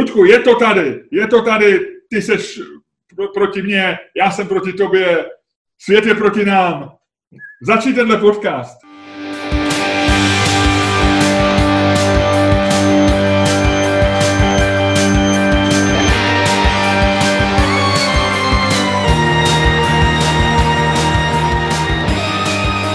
[0.00, 1.80] Ludku, je to tady, je to tady,
[2.10, 2.60] ty seš
[3.34, 5.24] proti mně, já jsem proti tobě,
[5.78, 6.92] svět je proti nám.
[7.62, 8.78] Začni tenhle podcast.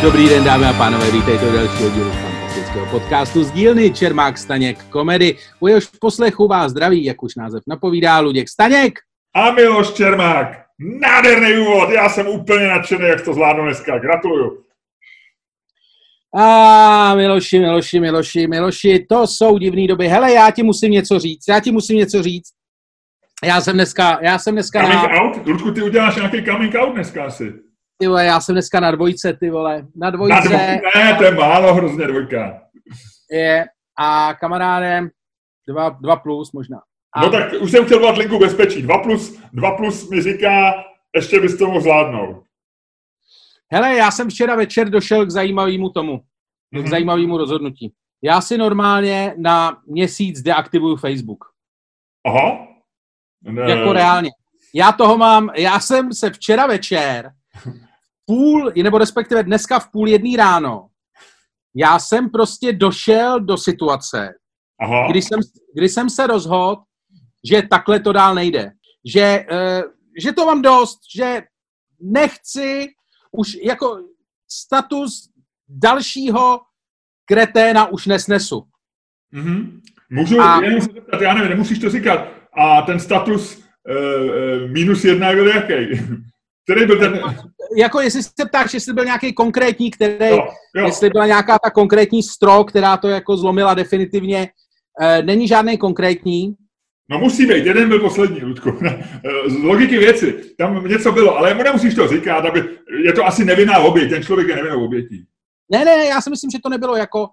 [0.02, 2.25] Dobrý den, dámy a pánové, vítejte u dalšího dílu
[2.76, 5.38] fantastického podcastu z dílny Čermák Staněk komedy.
[5.60, 8.99] U jehož poslechu vás zdraví, jak už název napovídá, Luděk Staněk.
[9.36, 10.66] A Miloš Čermák.
[11.02, 13.99] Nádherný úvod, já jsem úplně nadšený, jak to zvládnu dneska.
[13.99, 14.63] Gratuluju.
[16.38, 20.07] A Miloši, Miloši, Miloši, Miloši, to jsou divné doby.
[20.07, 22.49] Hele, já ti musím něco říct, já ti musím něco říct.
[23.44, 25.21] Já jsem dneska, já jsem dneska Coming na...
[25.21, 25.48] out?
[25.48, 27.54] Ludku, ty uděláš nějaký coming out dneska asi.
[27.98, 29.76] Ty vole, já jsem dneska na dvojce, ty vole.
[29.76, 30.60] Na Na dvojce dvoj...
[30.96, 32.65] Ne, to je málo hrozně dvojka.
[33.31, 33.65] Je
[33.99, 35.09] a kamarádem
[35.67, 36.81] dva, dva plus možná.
[37.15, 38.81] A No tak už jsem chtěl volat linku bezpečí.
[38.81, 40.73] 2 plus, 2 plus mi říká,
[41.15, 42.43] ještě bys to mohl zvládnout.
[43.71, 46.20] Hele, já jsem včera večer došel k zajímavému tomu,
[46.71, 46.87] k Mhm.
[46.87, 47.93] zajímavému rozhodnutí.
[48.21, 51.45] Já si normálně na měsíc deaktivuju Facebook.
[52.26, 52.67] Aha.
[53.41, 53.71] Ne.
[53.71, 54.29] Jako reálně.
[54.73, 57.32] Já toho mám, já jsem se včera večer
[58.26, 60.87] půl, nebo respektive dneska v půl jedný ráno,
[61.76, 64.34] já jsem prostě došel do situace,
[64.81, 65.07] Aha.
[65.12, 65.40] kdy jsem,
[65.75, 66.81] kdy jsem se rozhodl,
[67.51, 68.72] že takhle to dál nejde.
[69.06, 69.91] Že, uh,
[70.23, 71.41] že to mám dost, že
[72.01, 72.88] nechci
[73.31, 74.00] už jako
[74.51, 75.29] status
[75.69, 76.59] dalšího
[77.25, 78.63] kreténa už nesnesu.
[79.31, 79.81] Mhm.
[80.09, 82.28] Můžu A- jenom se zeptat, já nevím, nemusíš to říkat.
[82.59, 85.73] A ten status uh, minus jedna byl jaký?
[86.66, 87.22] Který byl ten...
[87.78, 90.85] Jako jestli se ptáš, jestli byl nějaký konkrétní, který, Jo, jo.
[90.85, 94.50] jestli byla nějaká ta konkrétní stro, která to jako zlomila definitivně,
[95.02, 96.56] eh, není žádný konkrétní.
[97.09, 98.80] No musí být, jeden byl poslední, Ludku.
[99.47, 102.63] Z logiky věci, tam něco bylo, ale mu nemusíš to říkat, aby,
[103.03, 105.25] je to asi nevinná oběť, ten člověk je nevinnou obětí.
[105.72, 107.28] Ne, ne, já si myslím, že to nebylo jako,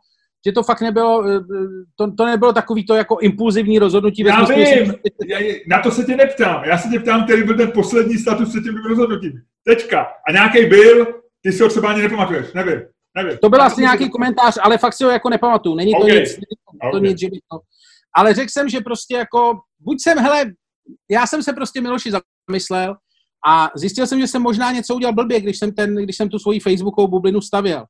[0.47, 1.41] že to fakt nebylo, eh,
[1.97, 4.25] to, to nebylo takový to jako impulzivní rozhodnutí.
[4.25, 4.95] Já vím,
[5.27, 8.49] já, na to se tě neptám, já se tě ptám, který byl ten poslední status
[8.49, 9.33] před tím rozhodnutím.
[9.65, 10.07] Teďka.
[10.29, 11.07] A nějaký byl,
[11.43, 12.81] ty si ho třeba ani nepamatuješ, nevím,
[13.17, 13.39] nevím.
[13.39, 15.75] To byl asi nějaký komentář, ale fakt si ho jako nepamatuju.
[15.75, 16.05] Není to OK.
[16.05, 17.03] nic, není to, to OK.
[17.03, 17.61] nic, že by to...
[18.15, 20.45] Ale řekl jsem, že prostě jako, buď jsem, hele,
[21.11, 22.11] já jsem se prostě Miloši
[22.49, 22.97] zamyslel
[23.47, 26.39] a zjistil jsem, že jsem možná něco udělal blbě, když jsem, ten, když jsem tu
[26.39, 27.85] svoji Facebookovou bublinu stavěl.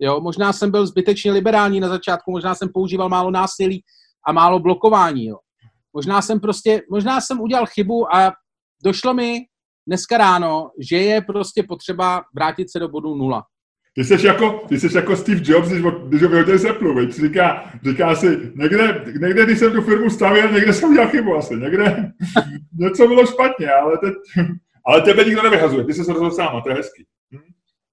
[0.00, 3.82] Jo, možná jsem byl zbytečně liberální na začátku, možná jsem používal málo násilí
[4.26, 5.36] a málo blokování, jo.
[5.92, 8.32] Možná jsem prostě, možná jsem udělal chybu a
[8.84, 9.38] došlo mi
[9.86, 13.42] dneska ráno, že je prostě potřeba vrátit se do bodu nula.
[13.94, 17.10] Ty jsi jako, ty jsi jako Steve Jobs, když, když ho vyhodil z Apple, veď?
[17.12, 21.56] Říká, říká si, někde, někde, když jsem tu firmu stavěl, někde jsem udělal chybu asi,
[21.56, 22.12] někde
[22.78, 24.14] něco bylo špatně, ale, teď,
[24.86, 27.04] ale tebe nikdo nevyhazuje, ty jsi se rozhodl sám a to je hezký.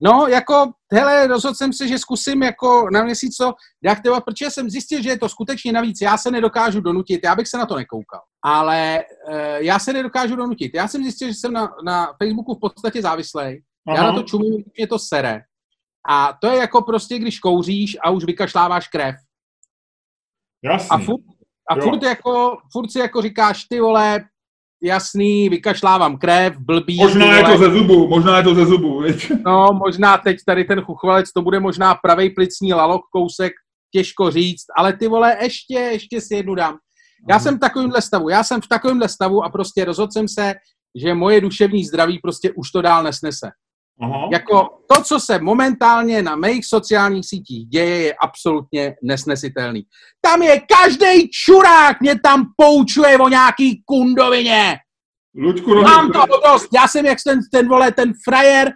[0.03, 3.53] No, jako, hele, rozhodl jsem se, že zkusím jako na měsíc to
[3.83, 6.01] deaktivovat, protože jsem zjistil, že je to skutečně navíc.
[6.01, 8.21] Já se nedokážu donutit, já bych se na to nekoukal.
[8.45, 10.71] Ale uh, já se nedokážu donutit.
[10.75, 13.63] Já jsem zjistil, že jsem na, na Facebooku v podstatě závislej.
[13.95, 15.41] Já na to čumím, mě to sere.
[16.09, 19.15] A to je jako prostě, když kouříš a už vykašláváš krev.
[20.63, 20.89] Jasný.
[20.91, 21.21] A furt,
[21.69, 21.81] a Jo.
[21.83, 24.25] furt, jako, furt si jako říkáš, ty vole,
[24.83, 26.97] jasný, vykašlávám krev, blbý.
[26.97, 29.31] Možná je to ze zubu, možná je to ze zubu, viď?
[29.45, 33.53] No, možná teď tady ten chuchvalec, to bude možná pravej plicní lalok kousek,
[33.91, 36.77] těžko říct, ale ty vole, ještě, ještě si jednu dám.
[37.29, 40.53] Já jsem v takovémhle stavu, já jsem v takovémhle stavu a prostě rozhodl jsem se,
[40.95, 43.49] že moje duševní zdraví prostě už to dál nesnese.
[44.01, 44.29] Aha.
[44.31, 49.83] Jako to, co se momentálně na mých sociálních sítích děje, je absolutně nesnesitelný.
[50.21, 54.77] Tam je každý čurák, mě tam poučuje o nějaký kundovině.
[55.35, 56.67] Luďku, no, Mám toho dost.
[56.73, 58.71] Já jsem jak ten, ten vole, ten frajer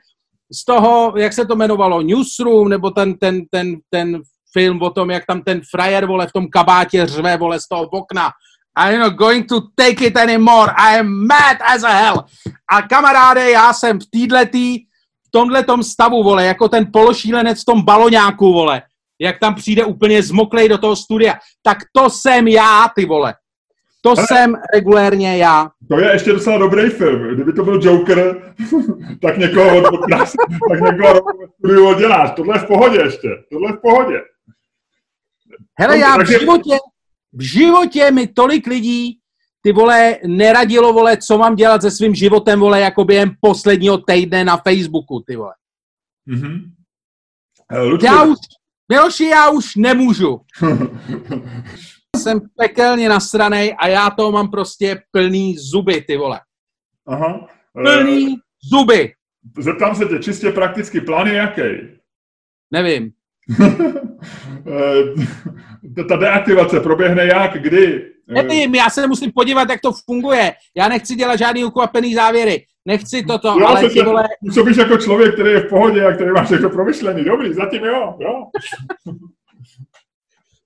[0.54, 4.22] z toho, jak se to jmenovalo, Newsroom, nebo ten, ten, ten, ten
[4.54, 7.84] film o tom, jak tam ten frajer, vole, v tom kabátě řve, vole, z toho
[7.84, 8.32] okna.
[8.80, 10.72] I'm not going to take it anymore.
[10.78, 12.24] I am mad as a hell.
[12.72, 14.80] A kamaráde, já jsem v týdletý,
[15.28, 18.82] v tomhletom stavu, vole, jako ten pološílenec v tom baloňáku, vole.
[19.22, 21.34] Jak tam přijde úplně zmoklej do toho studia.
[21.64, 23.36] Tak to jsem já, ty vole.
[24.02, 24.28] To Hele.
[24.28, 25.70] jsem regulérně já.
[25.90, 27.36] To je ještě docela dobrý film.
[27.36, 28.54] Kdyby to byl Joker,
[29.22, 30.34] tak někoho, od- nás-
[30.72, 31.22] tak někoho
[31.60, 32.32] studiu odděláš.
[32.36, 33.28] Tohle je v pohodě ještě.
[33.52, 34.18] Tohle je v pohodě.
[35.80, 36.78] Hele, já v životě,
[37.34, 39.20] v životě mi tolik lidí,
[39.68, 44.46] ty vole, neradilo, vole, co mám dělat se svým životem, vole, jako během posledního týdne
[44.46, 45.54] na Facebooku, ty vole.
[46.26, 46.72] Mhm.
[47.72, 48.38] Eh, Luďku, Já už,
[48.92, 50.42] Miloši, já už nemůžu.
[52.16, 56.40] jsem pekelně nasranej a já to mám prostě plný zuby, ty vole.
[57.08, 57.48] Aha.
[57.74, 58.36] Plný
[58.74, 59.14] zuby.
[59.60, 61.62] Zeptám se tě, čistě prakticky, plán je jaký?
[62.72, 63.12] Nevím.
[65.96, 68.17] Ta- Ta deaktivace proběhne jak, kdy?
[68.28, 70.54] Nevím, já se musím podívat, jak to funguje.
[70.78, 72.66] Já nechci dělat žádný ukvapený závěry.
[72.86, 76.32] Nechci toto, Jo, ale ty vole, Působíš jako člověk, který je v pohodě a který
[76.32, 77.24] má všechno promyšlený.
[77.24, 78.44] Dobrý, zatím jo, jo.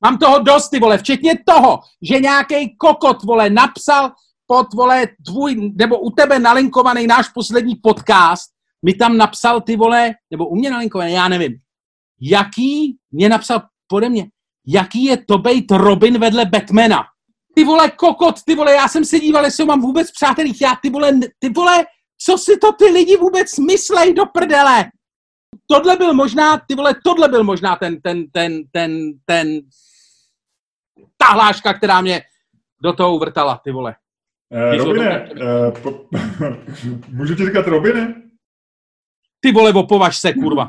[0.03, 4.11] mám toho dost, ty vole, včetně toho, že nějaký kokot, vole, napsal
[4.47, 8.51] pod, vole, tvůj, nebo u tebe nalinkovaný náš poslední podcast,
[8.85, 11.57] mi tam napsal, ty vole, nebo u mě nalinkovaný, já nevím,
[12.21, 14.27] jaký, mě napsal pode mě,
[14.67, 17.03] jaký je to bejt Robin vedle Batmana.
[17.56, 20.75] Ty vole, kokot, ty vole, já jsem se díval, jestli ho mám vůbec přátelích, já,
[20.81, 21.86] ty vole, ty vole,
[22.18, 24.86] co si to ty lidi vůbec myslej do prdele?
[25.68, 29.59] Tohle byl možná, ty vole, tohle byl možná ten, ten, ten, ten, ten,
[31.18, 32.21] ta hláška, která mě
[32.83, 33.95] do toho uvrtala, ty vole.
[34.53, 36.06] Eh, Robine, eh, po,
[37.07, 38.21] můžu ti říkat Robine?
[39.39, 40.68] Ty vole, opovaž se, kurva.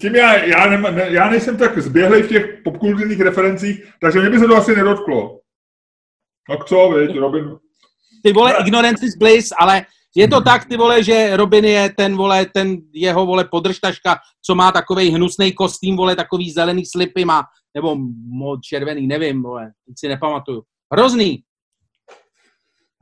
[0.00, 4.38] Tím já, já, ne, já nejsem tak zběhlej v těch popkulturních referencích, takže mě by
[4.38, 5.40] se to asi nedotklo.
[6.48, 7.56] Tak co, viď, Robin?
[8.22, 12.16] Ty vole, ignorance is bliss, ale je to tak, ty vole, že Robin je ten,
[12.16, 17.42] vole, ten jeho, vole, podržtaška, co má takový hnusný kostým, vole, takový zelený slipy má,
[17.74, 17.96] nebo
[18.28, 20.62] mod červený, nevím, vole, si nepamatuju.
[20.92, 21.42] Hrozný.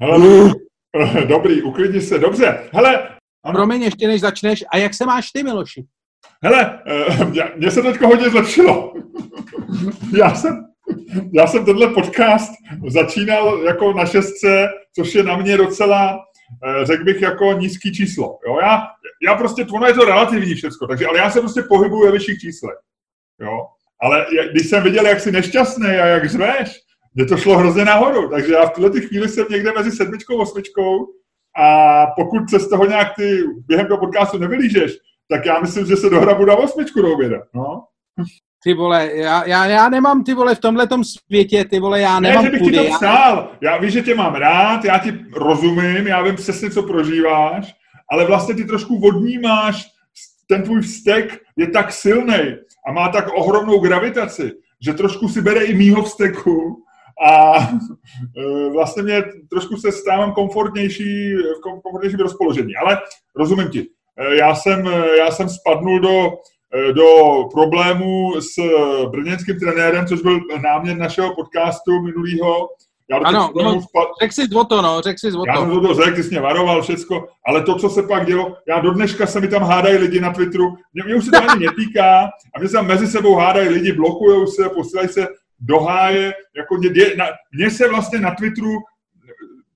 [0.01, 0.53] Hele,
[1.29, 2.71] dobrý, uklidni se, dobře.
[2.73, 3.09] Hele,
[3.45, 3.55] ano.
[3.55, 5.85] Promiň, ještě než začneš, a jak se máš ty, Miloši?
[6.43, 8.95] Hele, eh, mně se teďko hodně zlepšilo.
[10.19, 10.67] Já jsem,
[11.33, 12.53] já jsem tenhle podcast
[12.89, 16.19] začínal jako na šestce, což je na mě docela,
[16.65, 18.39] eh, řekl bych, jako nízký číslo.
[18.49, 18.59] Jo?
[18.63, 18.87] Já,
[19.27, 22.41] já prostě, ono je to relativní všechno, takže, ale já se prostě pohybuju ve vyšších
[22.41, 22.77] číslech.
[23.41, 23.67] Jo?
[24.03, 26.81] Ale když jsem viděl, jak jsi nešťastný a jak řveš,
[27.15, 30.43] mě to šlo hrozně nahoru, takže já v tuhle chvíli jsem někde mezi sedmičkou a
[30.43, 31.07] osmičkou
[31.59, 34.93] a pokud se z toho nějak ty během toho podcastu nevylížeš,
[35.31, 37.39] tak já myslím, že se dohrabu na osmičku do oběda.
[37.55, 37.85] No.
[38.63, 42.29] Ty vole, já, já, já nemám ty vole v tomhletom světě, ty vole, já Ne,
[42.29, 42.77] nemám že bych ti pudy.
[42.79, 43.51] to Já, přál.
[43.61, 47.75] Já víš, že tě mám rád, já ti rozumím, já vím přesně, co prožíváš,
[48.11, 49.87] ale vlastně ty trošku vodnímáš,
[50.49, 52.57] ten tvůj vztek je tak silný
[52.89, 56.83] a má tak ohromnou gravitaci, že trošku si bere i mýho vzteku
[57.27, 62.77] a e, vlastně mě trošku se stávám komfortnější, v kom- komfortnějším rozpoložení.
[62.77, 62.99] Ale
[63.37, 63.87] rozumím ti.
[64.19, 64.87] E, Já jsem,
[65.19, 66.29] já jsem spadnul do,
[66.75, 67.09] e, do
[67.53, 68.55] problému s
[69.11, 72.69] brněnským trenérem, což byl námět našeho podcastu minulýho.
[73.11, 75.71] Já do Ano, no, spad- řek si o to, no, řek si o já jsem
[75.71, 75.81] to.
[75.81, 78.91] to řekl, ty jsi mě varoval, všecko, ale to, co se pak dělo, já do
[78.91, 82.21] dneška se mi tam hádají lidi na Twitteru, mě, mě už se to ani netýká,
[82.55, 85.27] a mě se tam mezi sebou hádají lidi, blokujou se, posílají se
[85.61, 88.71] do háje, jako mě, dě, na, mě se vlastně na Twitteru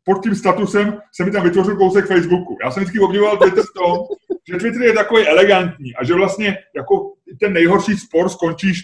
[0.05, 2.57] pod tím statusem se mi tam vytvořil kousek Facebooku.
[2.65, 3.99] Já jsem vždycky obdivoval Twitter v tom,
[4.49, 8.83] že Twitter je takový elegantní a že vlastně jako ten nejhorší spor skončíš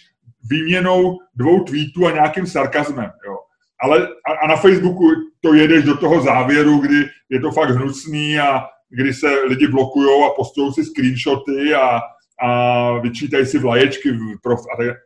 [0.50, 3.10] výměnou dvou tweetů a nějakým sarkazmem.
[3.26, 3.36] Jo.
[3.80, 5.04] Ale a, a na Facebooku
[5.40, 10.24] to jedeš do toho závěru, kdy je to fakt hnusný a kdy se lidi blokují
[10.26, 12.00] a postují si screenshoty a,
[12.42, 14.96] a vyčítají si vlaječky v prof, a tak.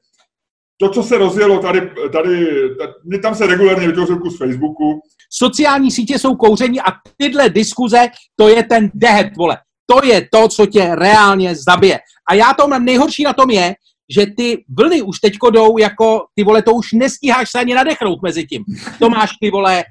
[0.80, 2.46] To, co se rozjelo tady, tady,
[2.78, 5.00] tady tam se regulárně vytvořil kus Facebooku,
[5.32, 9.58] Sociální sítě jsou kouření a tyhle diskuze, to je ten dehet, vole.
[9.87, 11.99] To je to, co tě reálně zabije.
[12.30, 13.75] A já to mám nejhorší na tom je,
[14.16, 18.22] že ty vlny už teďko jdou jako, ty vole, to už nestíháš se ani nadechnout
[18.22, 18.64] mezi tím.
[18.99, 19.84] To máš, ty vole,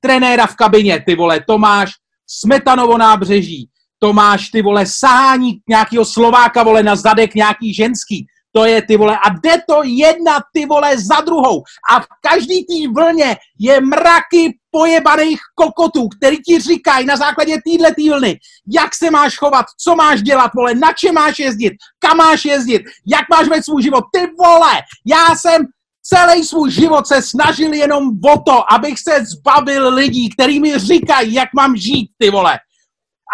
[0.00, 1.90] trenéra v kabině, ty vole, to máš
[2.26, 3.68] Smetanovo nábřeží,
[3.98, 8.96] to máš, ty vole, sahání nějakého Slováka, vole, na zadek nějaký ženský, to je, ty
[8.96, 11.62] vole, a jde to jedna, ty vole, za druhou.
[11.90, 17.94] A v každý té vlně je mraky pojebaných kokotů, který ti říkají na základě téhle
[17.94, 18.38] tý vlny,
[18.74, 22.82] jak se máš chovat, co máš dělat, vole, na čem máš jezdit, kam máš jezdit,
[23.06, 24.04] jak máš vést svůj život.
[24.12, 24.72] Ty vole,
[25.06, 25.66] já jsem
[26.02, 31.34] celý svůj život se snažil jenom o to, abych se zbavil lidí, který mi říkají,
[31.34, 32.58] jak mám žít, ty vole.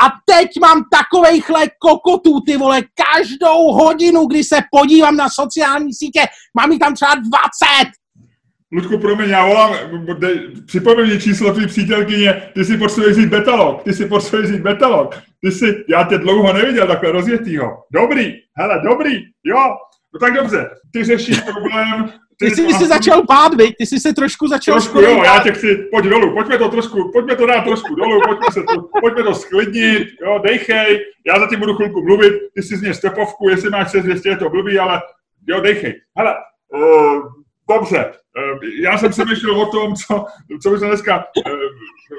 [0.03, 6.21] A teď mám takovejchle kokotů, ty vole, každou hodinu, kdy se podívám na sociální sítě,
[6.57, 7.27] mám jich tam třeba 20.
[8.73, 9.73] Ludku, promiň, já volám,
[10.67, 15.23] připomeň mi číslo tvý přítelkyně, ty si potřebuješ jít betalog, ty si potřebuješ jít betalog,
[15.41, 17.69] ty si, já tě dlouho neviděl takhle rozjetýho.
[17.93, 19.13] Dobrý, hele, dobrý,
[19.45, 19.77] jo,
[20.15, 23.75] no tak dobře, ty řešíš problém, Ty jsi si začal bát, viď?
[23.79, 27.11] Ty jsi se trošku začal Trošku jo, já tě chci, pojď dolů, pojďme to trošku,
[27.13, 31.59] pojďme to dát trošku dolů, pojďme, se to, pojďme to sklidnit, jo, dejchej, já zatím
[31.59, 34.79] budu chvilku mluvit, ty si z mě stepovku, jestli máš 6 200, je to blbý,
[34.79, 35.01] ale
[35.49, 35.95] jo, dejchej.
[36.19, 36.35] Hele,
[36.75, 37.23] uh,
[37.69, 40.25] Dobře, eh, já jsem přemýšlel o tom, co,
[40.63, 41.51] co by se dneska, eh,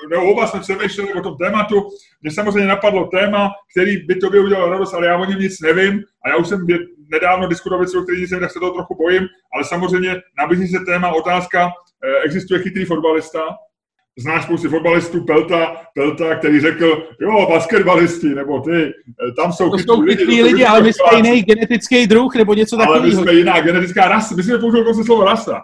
[0.10, 1.90] nebo oba jsme přemýšleli o tom tématu.
[2.22, 6.04] Mně samozřejmě napadlo téma, který by tobě udělal radost, ale já o něm nic nevím
[6.26, 6.68] a já už jsem
[7.12, 10.80] nedávno diskutoval věci, o kterých jsem, tak se toho trochu bojím, ale samozřejmě nabízí se
[10.86, 11.72] téma, otázka,
[12.04, 13.40] eh, existuje chytrý fotbalista,
[14.18, 18.94] znáš spousty fotbalistů, Pelta, Pelta, který řekl, jo, basketbalisti, nebo ty,
[19.42, 22.78] tam jsou to jsou lidi, lidi, lidi ale my jsme jiný genetický druh, nebo něco
[22.78, 23.04] takového.
[23.04, 25.62] Ale my jsme jiná genetická rasa, my jsme použil konce slovo rasa.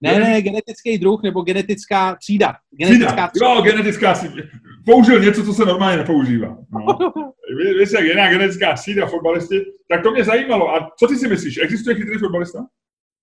[0.00, 2.54] Ne, ne, genetický druh nebo genetická třída.
[2.70, 3.46] Genetická třída.
[3.46, 4.34] Jo, genetická třída.
[4.86, 6.56] Použil něco, co se normálně nepoužívá.
[6.72, 6.98] No.
[7.80, 10.74] Víš, jak jiná genetická třída fotbalisti, tak to mě zajímalo.
[10.74, 12.58] A co ty si myslíš, existuje chytrý fotbalista?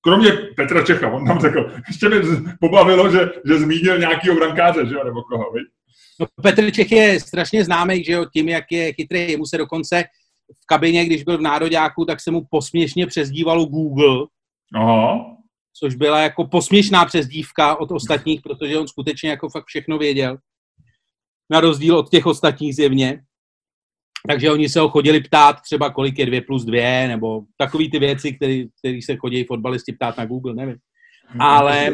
[0.06, 2.20] Kromě Petra Čecha, on tam řekl, ještě mě
[2.60, 5.64] pobavilo, že, že zmínil nějakýho brankáře, že jo, nebo koho, viď?
[6.20, 9.38] No, Petr Čech je strašně známý, že jo, tím, jak je chytrý.
[9.38, 10.04] Mu se dokonce
[10.64, 14.28] v kabině, když byl v Nároďáku, tak se mu posměšně přezdívalo Google.
[14.76, 15.26] Aha.
[15.74, 20.38] Což byla jako posměšná přezdívka od ostatních, protože on skutečně jako fakt všechno věděl.
[21.50, 23.22] Na rozdíl od těch ostatních zjevně.
[24.28, 28.00] Takže oni se ho chodili ptát třeba, kolik je 2 plus 2, nebo takové ty
[28.00, 30.78] věci, které se chodí fotbalisti ptát na Google, nevím.
[31.40, 31.94] Ale...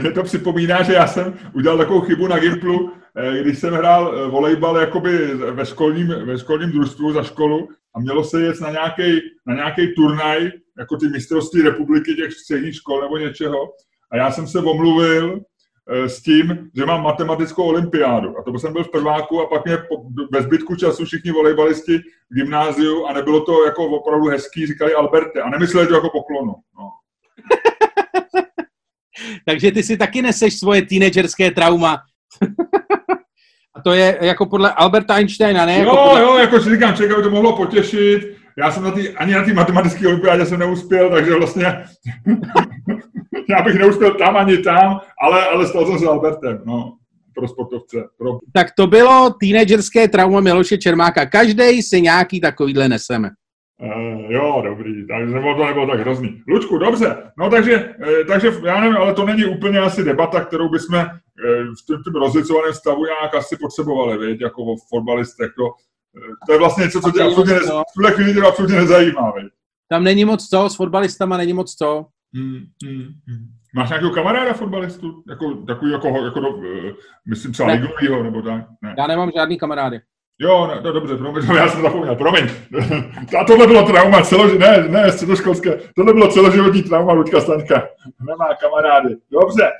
[0.00, 4.14] Mě to připomíná, že já jsem udělal takovou chybu na Gimplu, eh, když jsem hrál
[4.14, 8.70] eh, volejbal jakoby ve školním, ve školním družstvu za školu a mělo se jet na
[8.70, 13.58] nějaký na nějaký turnaj, jako ty mistrovství republiky těch středních škol nebo něčeho.
[14.12, 15.40] A já jsem se omluvil
[15.88, 18.38] s tím, že mám matematickou olympiádu.
[18.38, 19.78] A to jsem byl v prváku a pak mě
[20.32, 21.98] ve zbytku času všichni volejbalisti
[22.30, 26.54] v gymnáziu a nebylo to jako opravdu hezký, říkali Alberte a nemysleli to jako poklonu.
[26.78, 26.90] No.
[29.46, 31.98] Takže ty si taky neseš svoje teenagerské trauma.
[33.74, 35.78] a to je jako podle Alberta Einsteina, ne?
[35.78, 36.22] Jo, jako podle...
[36.22, 38.41] jo, jako si říkám, člověka by to mohlo potěšit.
[38.58, 41.64] Já jsem na tý, ani na té matematické olympiádě jsem neuspěl, takže vlastně
[43.48, 46.96] já bych neuspěl tam ani tam, ale, ale stal jsem s Albertem, no,
[47.34, 47.96] pro sportovce.
[48.18, 48.38] Pro...
[48.52, 51.26] Tak to bylo teenagerské trauma Miloše Čermáka.
[51.26, 53.30] Každý si nějaký takovýhle neseme.
[53.82, 56.42] Uh, jo, dobrý, takže to nebylo tak hrozný.
[56.48, 60.68] Lučku, dobře, no takže, uh, takže já nevím, ale to není úplně asi debata, kterou
[60.68, 65.64] bychom uh, v tom, tom rozlicovaném stavu nějak asi potřebovali, věď, jako o fotbalistech, to,
[66.46, 69.52] to je vlastně něco, co tě absolutně, nez, v tuhle chvíli tě absolutně nezajímá, věď.
[69.88, 72.06] Tam není moc co, s fotbalistama není moc co.
[72.34, 73.46] Hmm, hmm, hmm.
[73.74, 75.22] Máš nějakého kamaráda fotbalistu?
[75.28, 76.64] Jako, takový jako, jako do, uh,
[77.28, 78.64] myslím třeba ligovýho, nebo tak?
[78.82, 78.94] Ne.
[78.98, 80.00] Já nemám žádný kamarády.
[80.38, 82.44] Jo, ne, no, dobře, promiň, já jsem zapomněl, promiň.
[83.40, 87.88] A tohle bylo trauma, celoži, ne, ne, středoškolské, tohle bylo celoživotní trauma Luďka Staňka.
[88.20, 89.16] Nemá kamarády.
[89.30, 89.70] Dobře.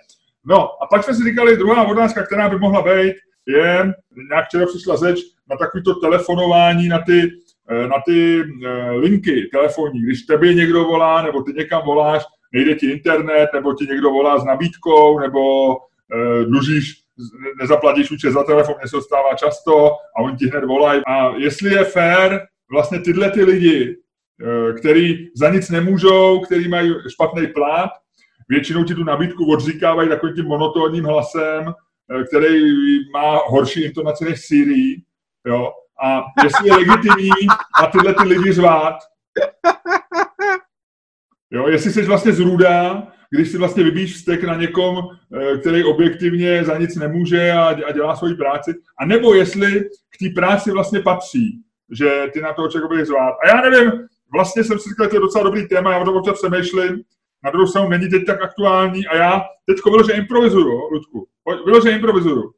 [0.45, 3.15] No, a pak jsme si říkali, druhá otázka, která by mohla být,
[3.47, 3.93] je,
[4.31, 5.21] nějak včera přišla řeč
[5.53, 7.31] na takovýto telefonování na ty,
[7.71, 10.03] eh, na ty eh, linky telefonní.
[10.03, 14.39] Když tebe někdo volá, nebo ty někam voláš, nejde ti internet, nebo ti někdo volá
[14.39, 17.03] s nabídkou, nebo uh, dlužíš,
[17.61, 21.03] nezaplatíš účet za telefon, mě se stává často a oni ti hned volají.
[21.07, 22.41] A jestli je fér,
[22.71, 23.97] vlastně tyhle ty lidi,
[24.79, 27.91] který za nic nemůžou, který mají špatný plát,
[28.49, 31.75] většinou ti tu nabídku odříkávají takovým tím monotónním hlasem,
[32.29, 32.61] který
[33.13, 34.97] má horší intonaci než Siri,
[35.47, 35.73] jo,
[36.05, 37.31] a jestli je legitimní
[37.83, 38.95] a tyhle ty lidi řvát,
[41.55, 46.65] Jo, jestli jsi vlastně zrůdá, když si vlastně vybíš vztek na někom, eh, který objektivně
[46.65, 49.81] za nic nemůže a, dělá svoji práci, a nebo jestli
[50.11, 53.35] k té práci vlastně patří, že ty na toho člověka budeš zvát.
[53.45, 53.93] A já nevím,
[54.33, 57.03] vlastně jsem si říkal, že to je docela dobrý téma, já o tom občas přemýšlím,
[57.45, 61.27] na druhou stranu není teď tak aktuální a já teď že improvizuju, Ludku,
[61.85, 62.53] že improvizuju.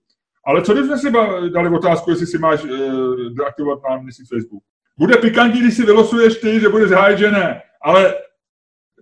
[0.46, 1.10] Ale co když jsme si
[1.52, 2.70] dali otázku, jestli si máš uh,
[3.16, 4.62] deaktivovat na měsíc Facebook?
[4.98, 7.62] Bude pikantní, když si vylosuješ ty, že budeš hájit, že ne.
[7.82, 8.14] Ale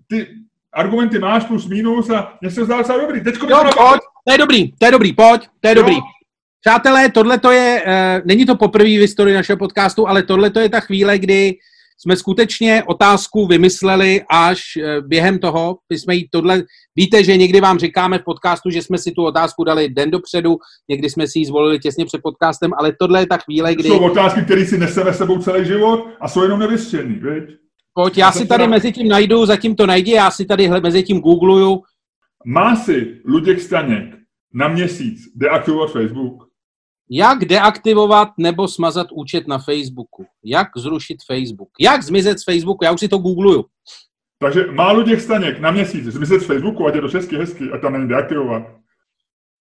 [0.06, 0.28] ty
[0.72, 3.24] argumenty máš plus minus a mě se zdá docela dobrý.
[3.24, 5.74] Teďko jo, pojď, to je dobrý, to je dobrý, pojď, to je jo.
[5.74, 5.96] dobrý.
[6.60, 10.60] Přátelé, tohle to je, uh, není to poprvé v historii našeho podcastu, ale tohle to
[10.60, 11.58] je ta chvíle, kdy
[12.02, 16.62] jsme skutečně otázku vymysleli až uh, během toho, my jsme jí tohle,
[16.96, 20.56] víte, že někdy vám říkáme v podcastu, že jsme si tu otázku dali den dopředu,
[20.90, 23.88] někdy jsme si ji zvolili těsně před podcastem, ale tohle je ta chvíle, kdy...
[23.88, 27.44] Jsou otázky, které si neseme sebou celý život a jsou jenom nevyřešený, viď?
[27.94, 31.20] Pojď, já si tady mezi tím najdu, zatím to najdi, já si tady mezi tím
[31.20, 31.82] googluju.
[32.46, 34.14] Má si Luděk Staněk
[34.54, 36.51] na měsíc deaktivovat Facebook?
[37.14, 40.26] Jak deaktivovat nebo smazat účet na Facebooku?
[40.44, 41.68] Jak zrušit Facebook?
[41.80, 42.84] Jak zmizet z Facebooku?
[42.84, 43.64] Já už si to googluju.
[44.38, 47.78] Takže má Luděk Staněk na měsíc zmizet z Facebooku, ať je to česky hezky, a
[47.78, 48.62] tam není deaktivovat.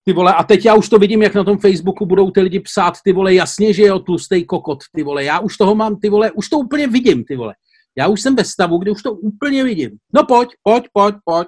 [0.05, 2.61] Ty vole, a teď já už to vidím, jak na tom Facebooku budou ty lidi
[2.61, 6.09] psát, ty vole, jasně, že jo, tlustej kokot, ty vole, já už toho mám, ty
[6.09, 7.55] vole, už to úplně vidím, ty vole.
[7.99, 9.91] Já už jsem ve stavu, kde už to úplně vidím.
[10.15, 11.47] No pojď, pojď, pojď, pojď.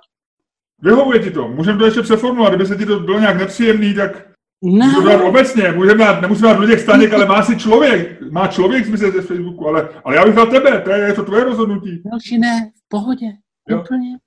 [0.83, 1.49] Vyhovuje ti to.
[1.49, 2.52] Můžeme to ještě přeformulovat.
[2.52, 4.27] Kdyby se ti to bylo nějak nepříjemný, tak
[4.62, 5.73] Ne, můžeme dát obecně.
[5.73, 8.31] Můžeme dát, nemusíme dát Luděk Staněk, ale má si člověk.
[8.31, 10.81] Má člověk smysl ze Facebooku, ale, ale já bych dal tebe.
[10.81, 12.03] To je, je to tvoje rozhodnutí.
[12.05, 13.27] Miloši, ne, v pohodě.
[13.69, 13.81] Jo.
[13.81, 14.19] Úplně.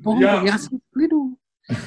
[0.00, 0.24] V pohodě.
[0.24, 1.16] Já- Já, jsem v klidu.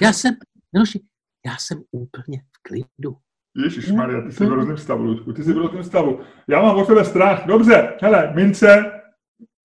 [0.02, 0.36] Já jsem,
[0.74, 1.00] Miloši,
[1.46, 3.16] já jsem úplně v klidu.
[3.64, 5.34] Ježíš Maria, ty jsi v hrozném stavu, Luďku.
[5.34, 6.20] Ty jsi v hrozném stavu.
[6.50, 7.46] Já mám od tebe strach.
[7.46, 8.92] Dobře, hele, mince,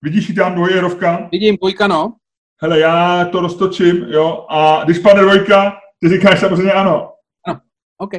[0.01, 1.29] vidíš ji tam dvojerovka?
[1.31, 2.13] Vidím, dvojka, no.
[2.61, 7.11] Hele, já to roztočím, jo, a když padne dvojka, ty říkáš samozřejmě ano.
[8.01, 8.11] OK.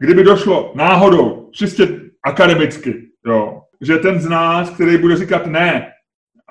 [0.00, 5.92] Kdyby došlo náhodou, čistě akademicky, jo, že ten z nás, který bude říkat ne,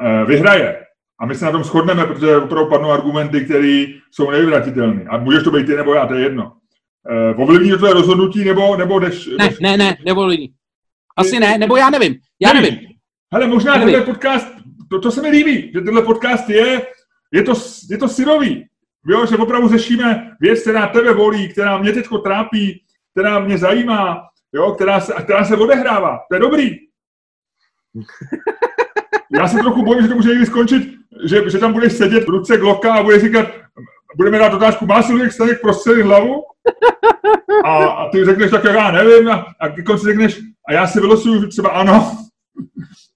[0.01, 0.80] eh, vyhraje,
[1.20, 5.03] a my se na tom shodneme, protože opravdu padnou argumenty, které jsou nevyvratitelné.
[5.10, 6.53] A můžeš to být ty nebo já, to je jedno.
[7.10, 9.27] Eh, Ovlivní to tvoje rozhodnutí, nebo, nebo jdeš...
[9.27, 10.53] Ne, jdeš ne, ne, nevolí.
[11.18, 12.15] Asi ne, nebo já nevím.
[12.39, 12.80] Já nevím.
[13.34, 13.94] Hele, možná Nevím.
[13.94, 14.48] tenhle podcast,
[14.89, 16.82] to, to se mi líbí, že tenhle podcast je,
[17.32, 17.53] je to,
[17.89, 18.65] je to syrový.
[19.08, 24.22] Jo, že opravdu řešíme věc, která tebe volí, která mě teď trápí, která mě zajímá,
[24.54, 26.20] jo, která, se, která se odehrává.
[26.30, 26.70] To je dobrý.
[29.40, 30.94] Já se trochu bojím, že to může někdy skončit,
[31.26, 33.48] že, že tam budeš sedět v ruce Glocka a budeš říkat,
[34.16, 36.44] budeme dát otázku, má si Luděk Staněk prostřelit hlavu?
[37.66, 41.00] A, a ty řekneš tak, já nevím, a, a k konci řekneš, a já si
[41.00, 42.18] vylosuju, že třeba ano,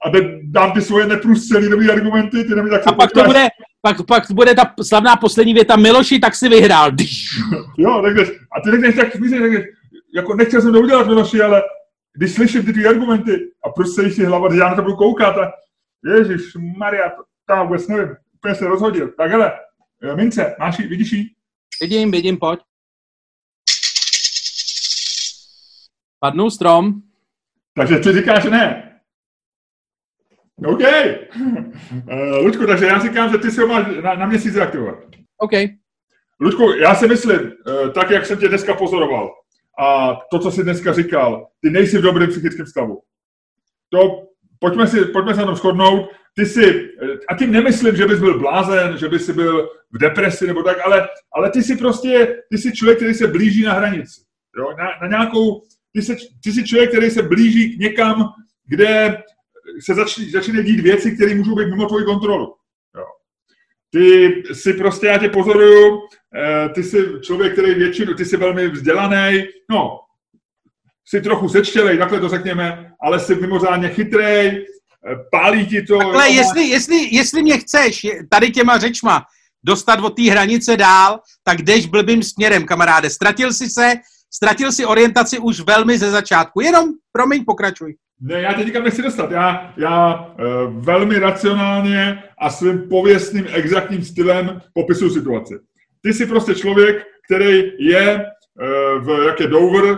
[0.06, 0.10] a
[0.44, 3.48] dám ty svoje neprůstřelý dobrý argumenty, ty na mě tak se A pak to bude,
[3.88, 6.92] pak, pak bude ta slavná poslední věta Miloši, tak si vyhrál.
[7.78, 9.66] Jo, řekneš, a ty řekneš tak, myslíš, řekneš,
[10.16, 11.62] jako nechtěl jsem to udělat, Miloši, ale
[12.14, 15.38] když slyším ty tvý argumenty a prostě si hlava, když já na to budu koukat
[15.38, 15.52] a
[16.16, 19.12] Ježíš Maria, to, to vůbec nevím, úplně se rozhodil.
[19.18, 19.52] Tak hele,
[20.04, 21.30] eh, mince, máš jí, vidíš jí?
[21.82, 22.60] Vidím, vidím, pojď.
[26.20, 27.02] Padnul strom.
[27.76, 28.87] Takže ty říkáš ne.
[30.66, 30.82] OK.
[32.12, 35.00] Uh, Luďku, takže já říkám, že ty si ho máš na, na měsíc reaktivovat.
[35.38, 35.52] OK.
[36.40, 39.30] Luďku, já si myslím, eh, tak jak jsem tě dneska pozoroval
[39.80, 43.02] a to, co jsi dneska říkal, ty nejsi v dobrém psychickém stavu.
[43.90, 44.28] To,
[44.60, 46.10] pojďme, si, pojďme se na tom shodnout.
[46.36, 49.98] Ty si, eh, a tím nemyslím, že bys byl blázen, že bys si byl v
[49.98, 53.74] depresi nebo tak, ale, ale ty si prostě, ty jsi člověk, který se blíží na
[53.74, 54.22] hranici.
[54.58, 54.76] Jo?
[54.78, 55.62] Na, na nějakou,
[55.94, 58.30] ty jsi, ty jsi člověk, který se blíží k někam,
[58.66, 59.18] kde
[59.86, 62.56] se začínají začínají dít věci, které můžou být mimo tvoji kontrolu.
[62.96, 63.06] Jo.
[63.92, 66.00] Ty si prostě, já tě pozoruju,
[66.36, 70.00] eh, ty jsi člověk, který většinu, ty jsi velmi vzdělaný, no,
[71.06, 74.66] jsi trochu sečtělej, takhle to řekněme, ale jsi mimořádně chytrej, eh,
[75.32, 76.02] pálí ti to.
[76.02, 79.26] Ale jestli, jestli, jestli mě chceš tady těma řečma
[79.64, 83.10] dostat od té hranice dál, tak jdeš blbým směrem, kamaráde.
[83.10, 83.94] Ztratil si se,
[84.34, 86.62] ztratil si orientaci už velmi ze začátku.
[86.62, 87.96] Jenom, promiň, pokračuj.
[88.22, 89.32] Ne, já tě nikam nechci dostat.
[89.32, 95.54] Já, já uh, velmi racionálně a svým pověstným, exaktním stylem popisuju situaci.
[96.02, 99.98] Ty jsi prostě člověk, který je uh, v, jak je Dover, uh,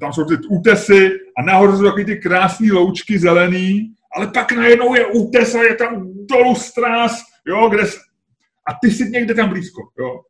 [0.00, 4.94] tam jsou ty útesy a nahoře jsou takový ty krásné loučky zelený, ale pak najednou
[4.94, 7.82] je útes a je tam dolů strás, jo, kde,
[8.68, 10.20] a ty jsi někde tam blízko, jo.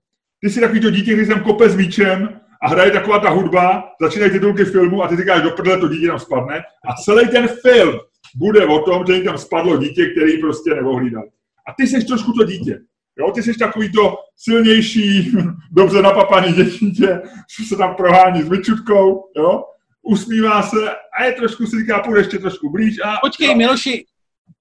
[0.40, 3.84] Ty jsi takový to dítě, který tam kope s míčem a hraje taková ta hudba,
[4.00, 7.48] začínají titulky filmu a ty říkáš, do prdele to dítě tam spadne a celý ten
[7.48, 7.98] film
[8.36, 11.24] bude o tom, že jim tam spadlo dítě, který prostě neohlídal.
[11.68, 12.80] A ty jsi trošku to dítě.
[13.18, 15.32] Jo, ty jsi takový to silnější,
[15.72, 17.22] dobře napapaný dítě,
[17.56, 19.64] co se tam prohání s myčutkou, jo,
[20.02, 23.16] usmívá se a je trošku si říká, půjde ještě trošku blíž a...
[23.22, 24.04] Počkej, Miloši,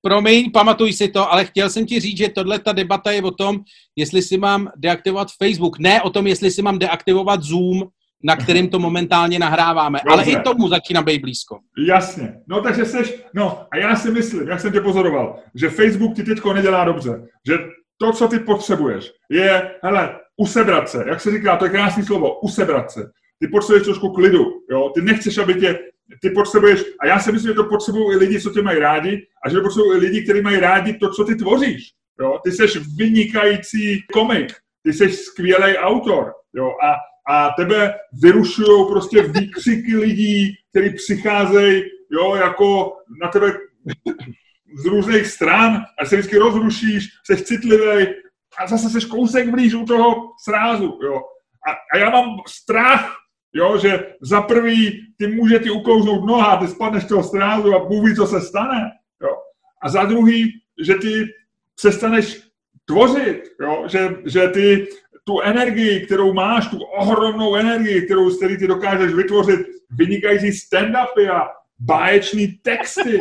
[0.02, 3.32] promiň, pamatuj si to, ale chtěl jsem ti říct, že tohle ta debata je o
[3.32, 3.60] tom,
[3.95, 7.84] jestli si mám deaktivovat Facebook, ne o tom, jestli si mám deaktivovat Zoom,
[8.23, 10.00] na kterým to momentálně nahráváme.
[10.10, 10.39] Ale Dobře.
[10.39, 11.60] i tomu začíná být blízko.
[11.88, 12.34] Jasně.
[12.47, 16.23] No takže seš, no a já si myslím, jak jsem tě pozoroval, že Facebook ti
[16.23, 17.28] teďko nedělá dobře.
[17.47, 17.58] Že
[17.97, 21.04] to, co ty potřebuješ, je, hele, usebrat se.
[21.08, 23.02] Jak se říká, to je krásné slovo, usebrat se.
[23.39, 24.91] Ty potřebuješ trošku klidu, jo.
[24.95, 25.80] Ty nechceš, aby tě,
[26.22, 29.28] ty potřebuješ, a já si myslím, že to potřebují i lidi, co tě mají rádi,
[29.46, 31.84] a že to potřebují i lidi, kteří mají rádi to, co ty tvoříš.
[32.22, 32.39] Jo.
[32.43, 36.74] Ty jsi vynikající komik, ty jsi skvělý autor, jo.
[36.84, 36.96] A,
[37.34, 37.93] a tebe
[38.24, 43.54] vyrušují prostě výkřiky lidí, kteří přicházejí, jo, jako na tebe
[44.76, 48.08] z různých stran a se vždycky rozrušíš, jsi citlivý
[48.58, 51.22] a zase seš kousek blíž u toho srázu, jo.
[51.67, 53.15] A, a já mám strach,
[53.53, 58.10] jo, že za prvý ty může ti uklouznout noha, ty spadneš toho srázu a Bůh
[58.10, 59.29] ví, co se stane, jo.
[59.81, 61.25] A za druhý, že ty
[61.75, 62.41] přestaneš
[62.86, 64.88] tvořit, jo, že, že ty
[65.23, 71.47] tu energii, kterou máš, tu ohromnou energii, kterou, z ty dokážeš vytvořit vynikající stand-upy a
[71.79, 73.19] báječný texty,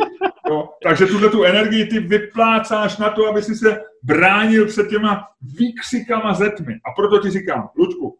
[0.49, 0.69] Jo?
[0.83, 6.33] Takže tuhle tu energii ty vyplácáš na to, aby si se bránil před těma výkřikama
[6.33, 6.73] ze tmy.
[6.73, 8.17] A proto ti říkám, Ludku,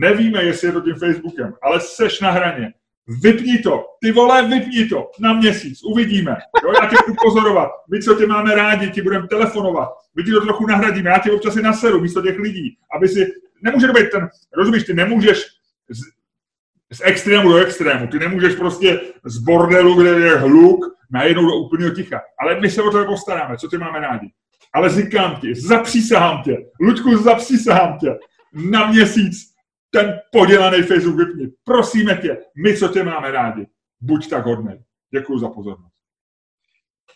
[0.00, 2.72] nevíme, jestli je to tím Facebookem, ale seš na hraně.
[3.22, 5.10] Vypni to, ty vole, vypni to.
[5.20, 6.36] Na měsíc, uvidíme.
[6.64, 10.30] Jo, já tě budu pozorovat, my, co tě máme rádi, ti budeme telefonovat, my ti
[10.30, 13.26] to trochu nahradíme, já tě občas i naseru místo těch lidí, aby si,
[13.62, 15.38] nemůže to být ten, rozumíš, ty nemůžeš
[15.88, 16.00] z,
[16.96, 21.94] z extrému do extrému, ty nemůžeš prostě z bordelu, kde je hluk, najednou do úplného
[21.94, 22.20] ticha.
[22.40, 24.30] Ale my se o to postaráme, co ty máme rádi.
[24.74, 28.18] Ale říkám ti, zapřísahám tě, Luďku, zapřísahám tě,
[28.54, 29.49] na měsíc
[29.90, 31.46] ten podělaný Facebook vypni.
[31.64, 33.66] Prosíme tě, my, co tě máme rádi,
[34.00, 34.84] buď tak hodný.
[35.14, 35.94] Děkuji za pozornost.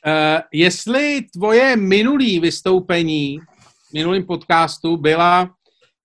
[0.06, 3.38] Uh, jestli tvoje minulý vystoupení
[3.90, 5.54] v minulém podcastu byla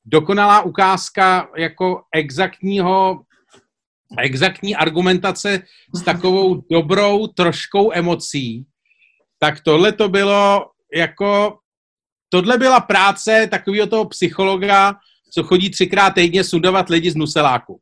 [0.06, 3.22] dokonalá ukázka jako exaktního,
[4.20, 5.62] exaktní argumentace
[5.96, 8.66] s takovou dobrou troškou emocí,
[9.40, 11.60] tak tohle to bylo jako,
[12.30, 14.96] tohle byla práce takového toho psychologa,
[15.30, 17.80] co chodí třikrát týdně sundovat lidi z nuseláku.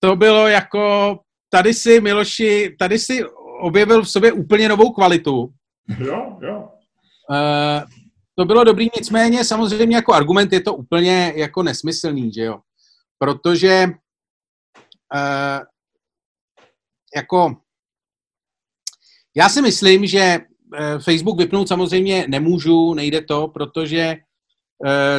[0.00, 1.18] To bylo jako,
[1.50, 3.24] tady si, Miloši, tady si
[3.60, 5.52] objevil v sobě úplně novou kvalitu.
[5.98, 6.68] Jo, jo.
[7.30, 7.90] Uh,
[8.38, 12.58] to bylo dobrý, nicméně samozřejmě jako argument je to úplně jako nesmyslný, že jo?
[13.18, 13.86] Protože
[15.14, 15.64] uh,
[17.16, 17.56] jako
[19.36, 24.25] já si myslím, že uh, Facebook vypnout samozřejmě nemůžu, nejde to, protože Eh,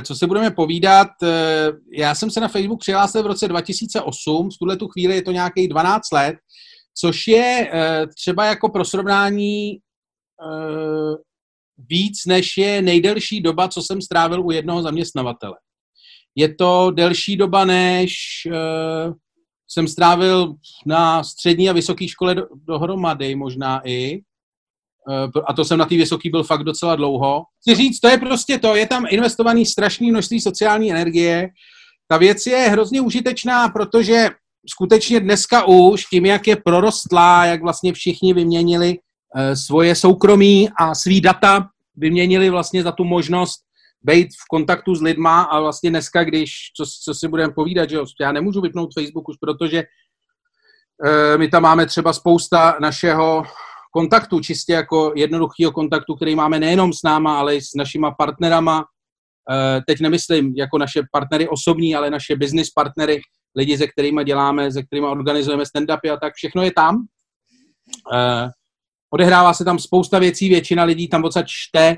[0.04, 4.58] co se budeme povídat, eh, já jsem se na Facebook přihlásil v roce 2008, v
[4.58, 6.36] tuhle tu chvíli je to nějakých 12 let,
[7.00, 9.80] což je eh, třeba jako pro srovnání
[11.78, 15.56] víc, než je nejdelší doba, co jsem strávil u jednoho zaměstnavatele.
[16.36, 18.13] Je to delší doba, než
[19.67, 22.36] jsem strávil na střední a vysoké škole
[22.67, 24.22] dohromady možná i.
[25.10, 27.43] Eh, a to jsem na té vysoké byl fakt docela dlouho.
[27.62, 31.50] Chci říct, to je prostě to, je tam investovaný strašné množství sociální energie.
[32.08, 34.30] Ta věc je hrozně užitečná, protože
[34.70, 38.98] skutečně dneska už tím, jak je prorostlá, jak vlastně všichni vyměnili
[39.36, 43.60] eh, svoje soukromí a svý data, vyměnili vlastně za tu možnost
[44.04, 48.00] být v kontaktu s lidma a vlastně dneska, když, co, co si budeme povídat, že
[48.22, 53.43] já nemůžu vypnout Facebook už, protože uh, my tam máme třeba spousta našeho
[53.97, 58.86] kontaktu, čistě jako jednoduchého kontaktu, který máme nejenom s náma, ale i s našima partnerama.
[59.51, 63.21] Eh, teď nemyslím jako naše partnery osobní, ale naše business partnery,
[63.55, 67.05] lidi, se kterými děláme, se kterými organizujeme stand-upy a tak, všechno je tam.
[68.13, 68.49] Eh,
[69.10, 71.95] odehrává se tam spousta věcí, většina lidí tam odsaď čte,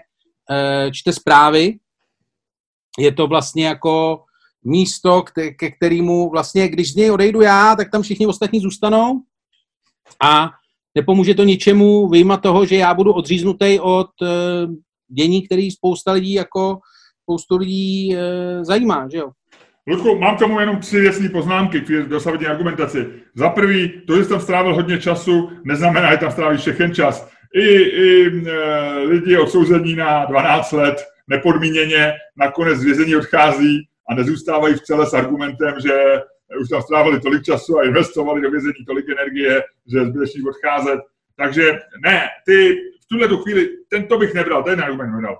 [0.51, 1.79] eh, čte zprávy.
[2.99, 4.23] Je to vlastně jako
[4.63, 5.23] místo,
[5.59, 9.21] ke kterému vlastně, když z něj odejdu já, tak tam všichni ostatní zůstanou
[10.23, 10.59] a
[10.99, 14.27] nepomůže to ničemu vyjma toho, že já budu odříznutý od uh,
[15.07, 16.79] dění, který spousta lidí jako
[17.23, 19.29] spoustu lidí uh, zajímá, že jo.
[19.88, 23.07] Ludku, mám k tomu jenom tři věcné poznámky k dosavadní argumentaci.
[23.35, 27.29] Za prvý, to, že jsi tam strávil hodně času, neznamená, že tam strávíš všechen čas.
[27.55, 34.75] I, i e, lidi odsouzení na 12 let nepodmíněně nakonec z vězení odchází a nezůstávají
[34.75, 36.21] v celé s argumentem, že
[36.62, 40.99] už tam strávili tolik času a investovali do vězení tolik energie, že zbytečný odcházet.
[41.38, 45.38] Takže ne, ty v tuhle tu chvíli, tento bych nebral, ten argument nebral.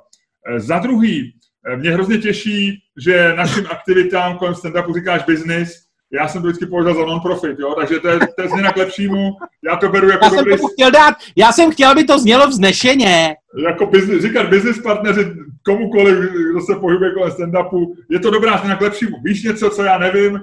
[0.48, 1.34] Eh, za druhý,
[1.68, 6.66] eh, mě hrozně těší, že našim aktivitám kolem stand-upu říkáš business, já jsem to vždycky
[6.66, 7.76] považoval za non-profit, jo?
[7.76, 9.32] takže to je, to je změna k lepšímu.
[9.64, 10.58] Já to beru jako já dobrý...
[10.58, 13.36] Jsem chtěl dát, já jsem chtěl, aby to znělo vznešeně.
[13.68, 15.34] Jako business, říkat business partneři
[15.66, 16.18] komukoliv,
[16.52, 19.18] kdo se pohybuje kolem stand-upu, je to dobrá změna k lepšímu.
[19.24, 20.40] Víš něco, co já nevím,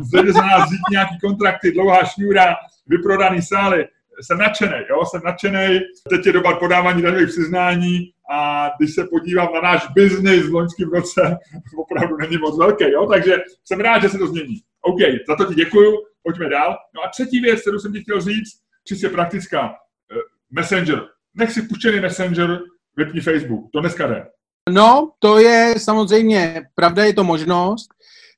[0.00, 3.88] zde za nás řídí nějaký kontrakty, dlouhá šňůra, vyprodaný sály.
[4.20, 5.80] Jsem nadšený, jo, jsem nadšený.
[6.10, 10.88] Teď je doba podávání daňových přiznání a když se podívám na náš biznis v loňském
[10.88, 11.36] roce,
[11.76, 14.60] opravdu není moc velký, jo, takže jsem rád, že se to změní.
[14.82, 15.92] OK, za to ti děkuju,
[16.22, 16.76] pojďme dál.
[16.94, 18.52] No a třetí věc, kterou jsem ti chtěl říct,
[18.86, 19.74] čistě praktická.
[20.12, 20.16] Eh,
[20.50, 21.02] Messenger.
[21.34, 22.60] Nech si puštěný Messenger,
[22.96, 23.70] vypni Facebook.
[23.72, 24.26] To dneska jde.
[24.70, 27.93] No, to je samozřejmě, pravda je to možnost.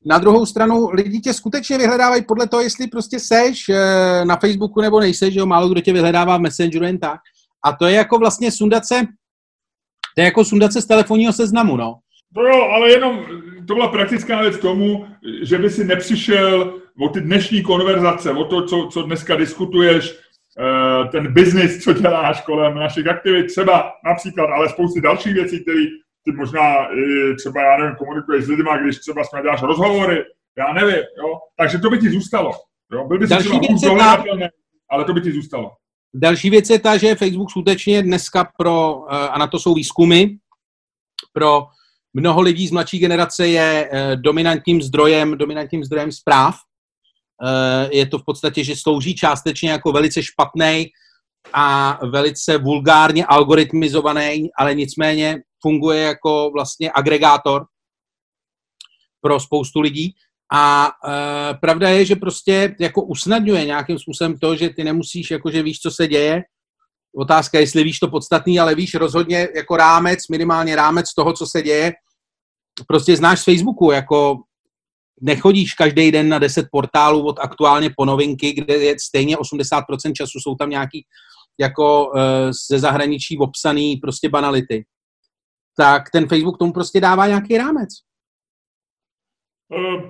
[0.08, 4.80] Na druhou stranu lidi tě skutečně vyhledávají podle toho, jestli prostě seš eh, na Facebooku
[4.80, 7.20] nebo nejseš, že jo, málo kdo tě vyhledává v Messengeru jen tak.
[7.64, 9.00] A to je jako vlastně sundat se,
[10.14, 11.94] to je jako sundat se z telefonního seznamu, no.
[12.36, 13.24] No jo, ale jenom
[13.66, 15.06] to byla praktická věc tomu,
[15.42, 20.18] že by si nepřišel o ty dnešní konverzace, o to, co, co dneska diskutuješ,
[20.60, 25.84] eh, ten biznis, co děláš kolem našich aktivit, třeba například, ale spousty dalších věcí, které
[26.26, 30.24] ty možná i třeba, já nevím, komunikuješ s lidmi, když třeba jsme děláš rozhovory,
[30.58, 32.52] já nevím, jo, takže to by ti zůstalo.
[32.92, 33.04] Jo?
[33.08, 33.36] Byl by si
[33.76, 34.24] třeba
[34.90, 35.70] ale to by ti zůstalo.
[36.14, 40.24] další věc je ta, že Facebook skutečně dneska pro, eh, a na to jsou výzkumy,
[41.32, 41.66] pro
[42.14, 46.54] mnoho lidí z mladší generace je eh, dominantním zdrojem, dominantním zdrojem zpráv.
[47.90, 50.86] Je to v podstatě, že slouží částečně jako velice špatný
[51.52, 57.66] a velice vulgárně algoritmizovaný, ale nicméně funguje jako vlastně agregátor
[59.20, 60.14] pro spoustu lidí.
[60.52, 65.50] A e, pravda je, že prostě jako usnadňuje nějakým způsobem to, že ty nemusíš, jako
[65.50, 66.42] že víš, co se děje.
[67.16, 71.46] Otázka je, jestli víš to podstatný, ale víš rozhodně jako rámec, minimálně rámec toho, co
[71.46, 71.92] se děje.
[72.88, 74.36] Prostě znáš z Facebooku, jako
[75.20, 80.38] nechodíš každý den na 10 portálů od aktuálně po novinky, kde je stejně 80% času
[80.40, 81.06] jsou tam nějaký
[81.60, 84.84] jako e, ze zahraničí obsaný prostě banality.
[85.76, 87.88] Tak ten Facebook tomu prostě dává nějaký rámec.
[89.68, 90.02] Uh,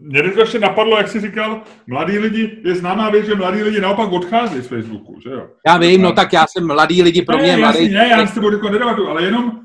[0.00, 3.80] mě to ještě napadlo, jak jsi říkal, mladí lidi, je známá věc, že mladí lidi
[3.80, 5.48] naopak odchází z Facebooku, že jo?
[5.66, 7.78] Já vím, no tak já jsem mladý lidi, pro mě ne, mladý.
[7.78, 9.60] Jasný, ne, já s tebou jako nedebatu, ale jenom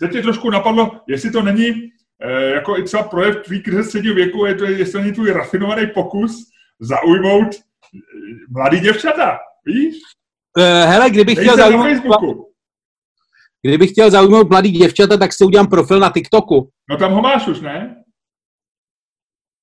[0.00, 1.90] teď mě trošku napadlo, jestli to není
[2.22, 5.30] eh, jako i třeba projev tvý krize středního věku, je to, jestli to není tvůj
[5.30, 6.44] rafinovaný pokus
[6.80, 7.98] zaujmout eh,
[8.50, 9.96] mladý děvčata, víš?
[10.84, 12.47] Hele, kdybych chtěl zaujmout...
[13.66, 16.70] Kdybych chtěl zaujmout mladý děvčata, tak si udělám profil na TikToku.
[16.90, 18.04] No tam ho máš už, ne?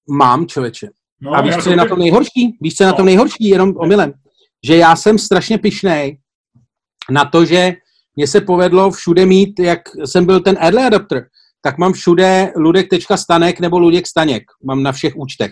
[0.10, 0.90] Mám, člověče.
[1.22, 2.58] No, a víš, co je na tom nejhorší?
[2.62, 3.06] Víš, co je na tom no.
[3.06, 3.50] nejhorší?
[3.50, 4.14] Jenom omylem.
[4.66, 6.18] Že já jsem strašně pišnej
[7.12, 7.74] na to, že
[8.16, 11.28] mně se povedlo všude mít, jak jsem byl ten early adapter,
[11.62, 14.44] tak mám všude ludek.stanek nebo ludek staněk.
[14.64, 15.52] Mám na všech účtech.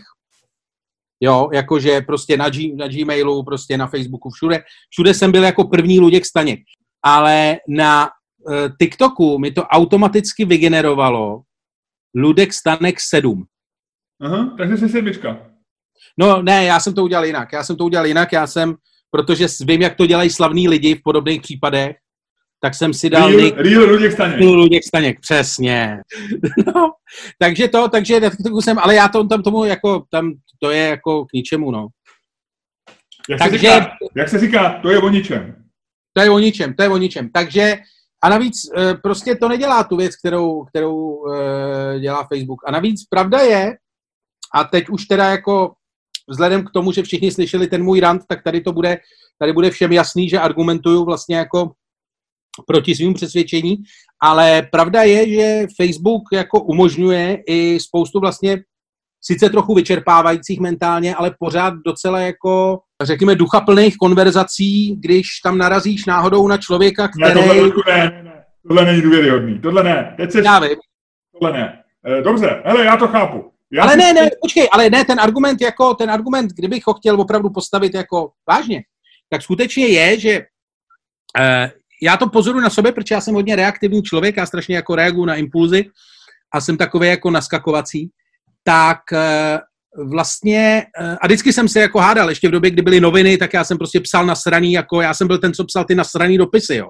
[1.19, 4.63] Jo, jakože prostě na, G, na Gmailu, prostě na Facebooku, všude.
[4.89, 6.60] Všude jsem byl jako první Luděk Staněk.
[7.03, 8.10] Ale na
[8.79, 11.41] TikToku mi to automaticky vygenerovalo
[12.15, 13.45] Ludek Stanek 7.
[14.21, 15.53] Aha, takže jsi sedmička.
[16.19, 17.53] No ne, já jsem to udělal jinak.
[17.53, 18.75] Já jsem to udělal jinak, já jsem,
[19.12, 21.95] protože vím, jak to dělají slavní lidi v podobných případech,
[22.62, 23.32] tak jsem si dal...
[23.32, 24.39] Real, real Luděk Staněk.
[24.39, 25.97] Real Luděk Staněk, přesně.
[26.75, 26.91] no,
[27.39, 28.21] takže to, takže
[28.60, 31.88] jsem, ale já to tam tomu jako, tam to je jako k ničemu, no.
[33.29, 35.56] Jak, takže, se říká, jak se říká, to je o ničem.
[36.13, 37.29] To je o ničem, to je o ničem.
[37.29, 37.77] Takže
[38.23, 42.62] a navíc eh, prostě to nedělá tu věc, kterou, kterou eh, dělá Facebook.
[42.65, 43.77] A navíc pravda je,
[44.55, 45.73] a teď už teda jako
[46.29, 48.97] vzhledem k tomu, že všichni slyšeli ten můj rant, tak tady to bude,
[49.39, 51.71] tady bude všem jasný, že argumentuju vlastně jako
[52.67, 53.77] proti svým přesvědčení,
[54.21, 58.63] ale pravda je, že Facebook jako umožňuje i spoustu vlastně
[59.25, 66.47] sice trochu vyčerpávajících mentálně, ale pořád docela jako, řekněme, duchaplných konverzací, když tam narazíš náhodou
[66.47, 67.41] na člověka, který...
[67.41, 67.55] Ne, tohle,
[67.88, 68.43] ne, ne, ne.
[68.67, 69.59] tohle není důvěryhodný.
[69.59, 70.13] Tohle ne.
[70.17, 70.41] Teď se...
[70.45, 70.77] Já vím.
[71.39, 71.83] Tohle ne.
[72.05, 73.51] E, dobře, hele, já to chápu.
[73.71, 77.21] Já ale ne, ne, počkej, ale ne, ten argument jako, ten argument, kdybych ho chtěl
[77.21, 78.83] opravdu postavit jako vážně,
[79.29, 81.69] tak skutečně je, že uh,
[82.01, 85.25] já to pozoruji na sobě, protože já jsem hodně reaktivní člověk, já strašně jako reaguju
[85.25, 85.86] na impulzy
[86.53, 88.09] a jsem takový jako naskakovací,
[88.63, 93.02] tak uh, vlastně, uh, a vždycky jsem se jako hádal, ještě v době, kdy byly
[93.02, 95.86] noviny, tak já jsem prostě psal na straní, jako já jsem byl ten, co psal
[95.86, 96.89] ty nasraný dopisy, jo.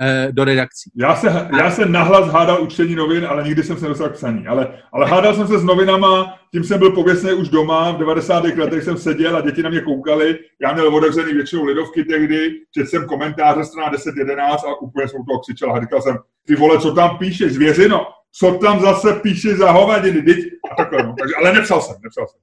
[0.00, 0.90] Eh, do redakcí.
[0.96, 4.46] Já se, já se nahlas hádal učení novin, ale nikdy jsem se nedostal k psaní.
[4.46, 8.44] Ale, ale hádal jsem se s novinama, tím jsem byl pověstný už doma, v 90.
[8.44, 10.38] letech jsem seděl a děti na mě koukali.
[10.62, 15.40] Já měl otevřený většinou lidovky tehdy, četl jsem komentáře strana 10-11 a úplně jsem toho
[15.40, 18.06] křičel a říkal jsem, ty vole, co tam píšeš, zvěřino,
[18.38, 20.38] co tam zase píše za hovadiny, teď
[20.70, 21.14] a takhle, no.
[21.18, 22.40] Takže, ale nepsal jsem, nepsal jsem.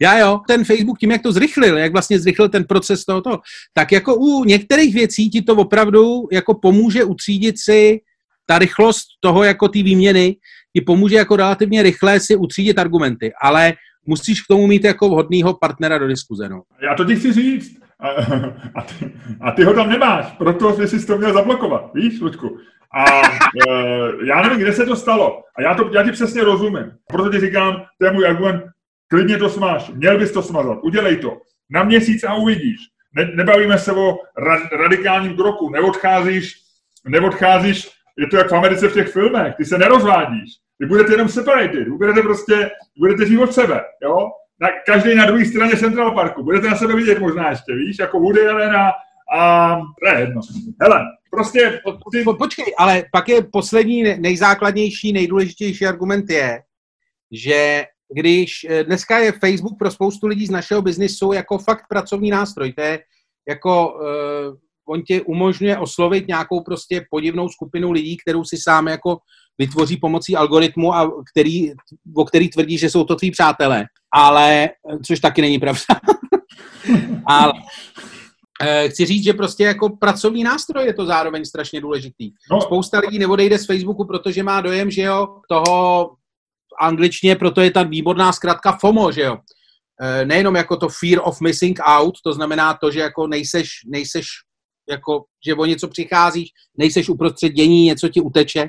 [0.00, 3.38] Já jo, ten Facebook tím, jak to zrychlil, jak vlastně zrychlil ten proces tohoto,
[3.72, 8.00] tak jako u některých věcí ti to opravdu jako pomůže utřídit si
[8.46, 10.36] ta rychlost toho jako ty výměny,
[10.72, 13.72] ti pomůže jako relativně rychle si utřídit argumenty, ale
[14.06, 16.48] musíš k tomu mít jako vhodného partnera do diskuze.
[16.48, 16.62] No.
[16.82, 17.84] Já to ti chci říct.
[18.00, 18.08] A,
[18.74, 22.58] a, ty, a ty ho tam nemáš, proto jsi to měl zablokovat, víš, Luďku?
[22.92, 25.42] A e, já nevím, kde se to stalo.
[25.56, 26.92] A já, to, já ti přesně rozumím.
[27.08, 28.64] Proto ti říkám, to je můj argument,
[29.08, 31.38] klidně to smáš, měl bys to smazat, udělej to.
[31.70, 32.76] Na měsíc a uvidíš.
[33.16, 36.54] Ne, nebavíme se o ra, radikálním kroku, neodcházíš,
[37.06, 41.28] neodcházíš, je to jak v Americe v těch filmech, ty se nerozvádíš, vy budete jenom
[41.28, 44.30] separated, vy budete prostě, budete žít od sebe, jo?
[44.60, 48.20] Na, každý na druhé straně Central Parku, budete na sebe vidět možná ještě, víš, jako
[48.20, 48.76] Woody Allen
[49.32, 50.40] a, to je jedno.
[50.82, 51.80] Hele, prostě...
[52.12, 52.24] Ty...
[52.24, 56.62] Po, počkej, ale pak je poslední nejzákladnější, nejdůležitější argument je,
[57.32, 57.84] že
[58.14, 62.72] když eh, dneska je Facebook pro spoustu lidí z našeho biznisu jako fakt pracovní nástroj,
[62.72, 63.00] to je
[63.48, 64.56] jako uh,
[64.88, 69.18] on tě umožňuje oslovit nějakou prostě podivnou skupinu lidí, kterou si sám jako
[69.58, 71.72] vytvoří pomocí algoritmu, a který,
[72.16, 73.84] o který tvrdí, že jsou to tví přátelé.
[74.14, 74.70] Ale,
[75.06, 75.84] což taky není pravda.
[77.26, 78.13] ale, Eh,
[78.88, 82.30] chci říct, že prostě jako pracovní nástroj je to zároveň strašně důležitý.
[82.50, 82.60] No.
[82.60, 86.10] Spousta lidí neodejde z Facebooku, protože má dojem, že jo, toho
[86.80, 89.36] angličtině, proto je ta výborná zkratka FOMO, že jo.
[90.02, 94.26] Eh, nejenom jako to fear of missing out, to znamená to, že jako nejseš, nejseš
[94.90, 96.48] jako, že o něco přicházíš,
[96.78, 98.68] nejseš uprostřed dění, něco ti uteče,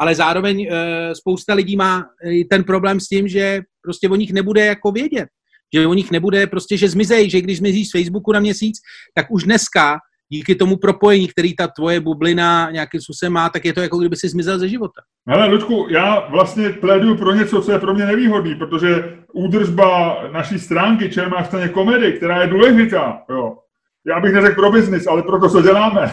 [0.00, 2.04] ale zároveň e, spousta lidí má
[2.50, 5.28] ten problém s tím, že prostě o nich nebude jako vědět
[5.74, 8.76] že o nich nebude prostě, že zmizej, že když zmizíš z Facebooku na měsíc,
[9.14, 9.98] tak už dneska
[10.28, 14.16] díky tomu propojení, který ta tvoje bublina nějakým způsobem má, tak je to jako kdyby
[14.16, 15.00] si zmizel ze života.
[15.28, 20.58] Ale Ludku, já vlastně pléduju pro něco, co je pro mě nevýhodný, protože údržba naší
[20.58, 23.58] stránky Černá staně komedy, která je důležitá, jo.
[24.06, 26.12] Já bych neřekl pro biznis, ale pro to, co děláme.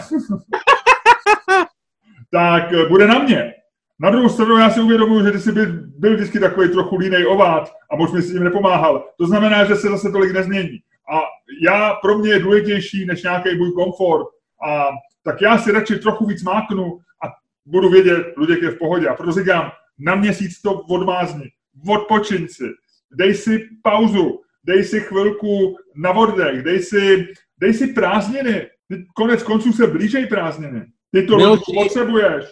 [2.32, 3.52] tak bude na mě.
[4.00, 5.66] Na druhou stranu já si uvědomuji, že ty jsi byl,
[5.98, 9.08] byl vždycky takový trochu línej ovát a moc mi s tím nepomáhal.
[9.18, 10.78] To znamená, že se zase tolik nezmění.
[11.12, 11.20] A
[11.62, 14.26] já, pro mě je důležitější než nějaký můj komfort.
[14.68, 14.86] A
[15.22, 17.26] tak já si radši trochu víc máknu a
[17.66, 19.08] budu vědět, Luděk je v pohodě.
[19.08, 21.50] A proto říkám, na měsíc to odmázni,
[21.88, 22.64] odpočiň si,
[23.12, 27.28] dej si pauzu, dej si chvilku na oddech, dej si,
[27.58, 28.66] dej si prázdniny.
[29.14, 30.86] Konec konců se blížej prázdniny.
[31.10, 31.36] Ty to
[31.74, 32.44] potřebuješ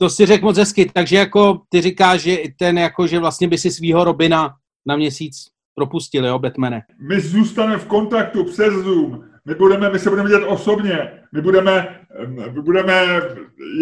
[0.00, 3.58] to si řekl moc hezky, takže jako ty říkáš, že ten jako, že vlastně by
[3.58, 4.54] si svýho Robina
[4.86, 5.36] na měsíc
[5.74, 6.82] propustil, jo, Batmane.
[7.08, 12.00] My zůstaneme v kontaktu přes Zoom, my, budeme, my se budeme dělat osobně, my budeme,
[12.26, 12.92] my budeme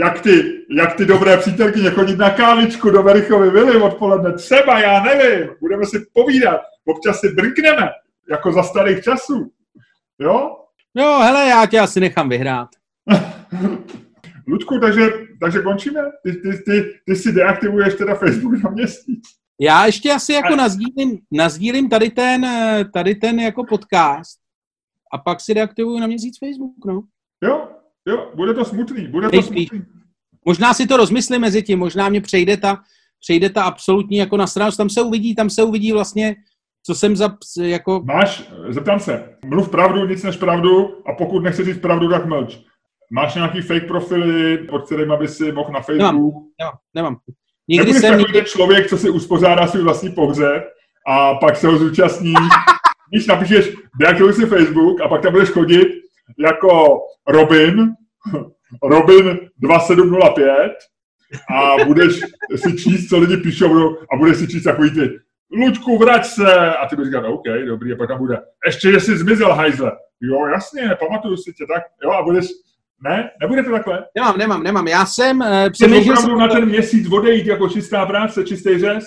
[0.00, 5.02] jak ty, jak ty dobré přítelkyně chodit na kávičku do Verichovy vily odpoledne, třeba, já
[5.02, 7.90] nevím, budeme si povídat, občas si brnkneme,
[8.30, 9.50] jako za starých časů,
[10.18, 10.56] jo?
[10.94, 12.68] Jo, hele, já tě asi nechám vyhrát.
[14.48, 16.00] Ludku, takže, takže končíme?
[16.24, 19.24] Ty, ty, ty, ty si deaktivuješ teda Facebook na měsíc.
[19.60, 22.46] Já ještě asi jako nazdílím, nazdílím tady ten,
[22.92, 24.38] tady ten jako podcast
[25.12, 27.02] a pak si deaktivuju na měsíc Facebook, no.
[27.44, 27.68] Jo,
[28.08, 29.68] jo, bude to smutný, bude to smutný.
[30.44, 32.82] Možná si to rozmyslím mezi tím, možná mě přejde ta,
[33.20, 36.36] přejde ta absolutní jako na stranu, tam se uvidí, tam se uvidí vlastně,
[36.86, 38.02] co jsem za, jako...
[38.04, 42.58] Máš, zeptám se, mluv pravdu, nic než pravdu a pokud nechceš říct pravdu, tak mlč.
[43.10, 45.98] Máš nějaký fake profily, pod kterým by si mohl na Facebook?
[45.98, 46.74] Nemám, nemám.
[46.94, 47.16] nemám.
[47.68, 48.50] Nikdy jsem takový nikdy...
[48.50, 50.64] člověk, co si uspořádá svůj vlastní pohřeb
[51.06, 52.34] a pak se ho zúčastní.
[53.10, 55.88] Když napíšeš, deaktivuj si Facebook a pak tam budeš chodit
[56.38, 57.90] jako Robin,
[58.82, 60.72] Robin 2705
[61.50, 62.20] a budeš
[62.56, 65.18] si číst, co lidi píšou a budeš si číst takový ty
[65.52, 66.76] Luďku, vrať se!
[66.76, 69.92] A ty budeš říkat, OK, dobrý, a pak tam bude, ještě, že jsi zmizel, hajzle.
[70.20, 72.46] Jo, jasně, pamatuju si tě, tak, jo, a budeš,
[73.04, 73.30] ne?
[73.40, 74.04] Nebude to takhle?
[74.16, 74.88] Nemám, nemám, nemám.
[74.88, 75.40] Já jsem...
[75.40, 76.38] Uh, přemýšlel jsem...
[76.38, 79.04] na ten měsíc odejít jako čistá práce, čistý řez?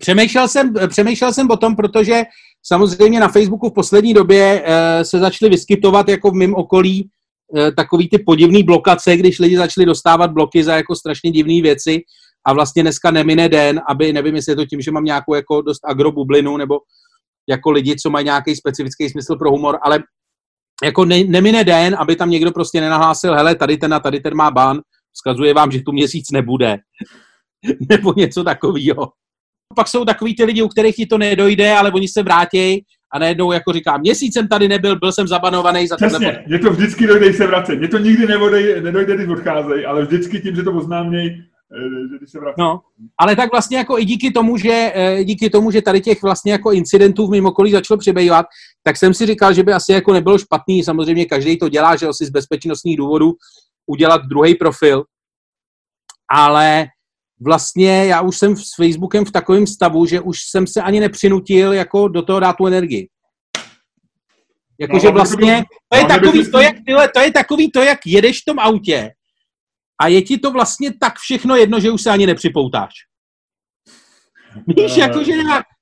[0.00, 2.22] Přemýšlel jsem, přemýšlel jsem o tom, protože
[2.62, 7.10] samozřejmě na Facebooku v poslední době uh, se začaly vyskytovat jako v mém okolí
[7.48, 12.00] uh, takový ty podivný blokace, když lidi začali dostávat bloky za jako strašně divné věci
[12.46, 15.62] a vlastně dneska nemine den, aby, nevím, jestli je to tím, že mám nějakou jako
[15.62, 16.78] dost agrobublinu, nebo
[17.48, 19.98] jako lidi, co mají nějaký specifický smysl pro humor, ale
[20.84, 24.34] jako ne, nemine den, aby tam někdo prostě nenahlásil, hele, tady ten a tady ten
[24.34, 24.80] má ban,
[25.12, 26.76] vzkazuje vám, že tu měsíc nebude.
[27.88, 29.08] Nebo něco takového.
[29.76, 33.18] Pak jsou takový ty lidi, u kterých ti to nedojde, ale oni se vrátí a
[33.18, 37.06] najednou jako říká, měsíc jsem tady nebyl, byl jsem zabanovaný za Přesně, mě to vždycky
[37.06, 37.78] dojde, se vracet.
[37.78, 41.44] Mě to nikdy nevodej, nedojde, když odcházejí, ale vždycky tím, že to oznámějí,
[41.76, 42.80] Eh, když se No,
[43.18, 46.52] ale tak vlastně jako i díky tomu, že, eh, díky tomu, že tady těch vlastně
[46.52, 48.46] jako incidentů v mým okolí začalo přibývat,
[48.82, 52.06] tak jsem si říkal, že by asi jako nebylo špatný, samozřejmě každý to dělá, že
[52.06, 53.32] asi z bezpečnostních důvodů
[53.86, 55.04] udělat druhý profil,
[56.30, 56.86] ale
[57.40, 61.72] vlastně já už jsem s Facebookem v takovém stavu, že už jsem se ani nepřinutil
[61.72, 63.08] jako do toho dát tu energii.
[64.80, 68.40] Jakože no, vlastně, to je, takový to, jak, tyhle, to je takový to, jak jedeš
[68.40, 69.12] v tom autě
[70.02, 72.92] a je ti to vlastně tak všechno jedno, že už se ani nepřipoutáš.
[74.66, 75.32] Víš, uh, jako, že,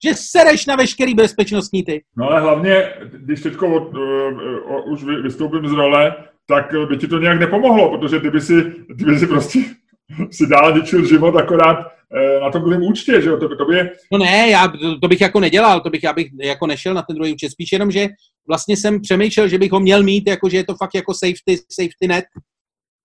[0.05, 2.03] že sereš na veškerý bezpečnostní ty.
[2.17, 6.15] No ale hlavně, když teď uh, uh, už vystoupím z role,
[6.47, 8.63] tak by ti to nějak nepomohlo, protože ty by si,
[8.99, 9.59] ty by si prostě
[10.31, 13.91] si dál ničil život akorát uh, na tom druhém účtě, že jo, to, to by...
[14.13, 17.03] No ne, já, to, to, bych jako nedělal, to bych, já bych jako nešel na
[17.03, 18.09] ten druhý účet, spíš jenom, že
[18.49, 21.65] vlastně jsem přemýšlel, že bych ho měl mít, jako že je to fakt jako safety,
[21.71, 22.25] safety net,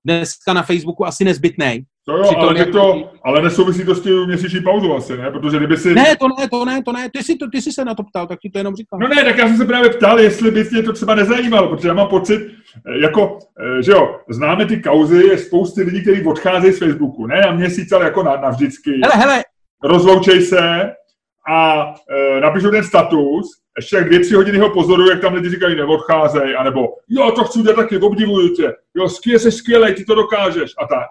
[0.07, 1.83] dneska na Facebooku asi nezbytný.
[2.05, 2.71] To jo, ale, jako...
[2.71, 5.31] to, ale nesouvisí to s tím měsíční pauzou asi, ne?
[5.31, 5.95] Protože kdyby si...
[5.95, 7.09] Ne, to ne, to ne, to ne.
[7.13, 8.99] Ty jsi, to, ty jsi se na to ptal, tak ti to jenom říkám.
[8.99, 11.87] No ne, tak já jsem se právě ptal, jestli by tě to třeba nezajímalo, protože
[11.87, 13.39] já mám pocit, eh, jako,
[13.79, 17.51] eh, že jo, známe ty kauzy, je spousty lidí, kteří odcházejí z Facebooku, ne na
[17.51, 18.91] měsíc, ale jako na, navždycky.
[18.91, 19.43] Hele, hele.
[19.83, 20.91] Rozloučej se
[21.47, 23.47] a e, napíšou ten status,
[23.77, 27.43] ještě jak dvě, tři hodiny ho pozoruju, jak tam lidi říkají, neodcházej, anebo jo, to
[27.43, 31.07] chci udělat taky, obdivuju tě, jo, skvěle, jsi skvělej, ty to dokážeš a tak.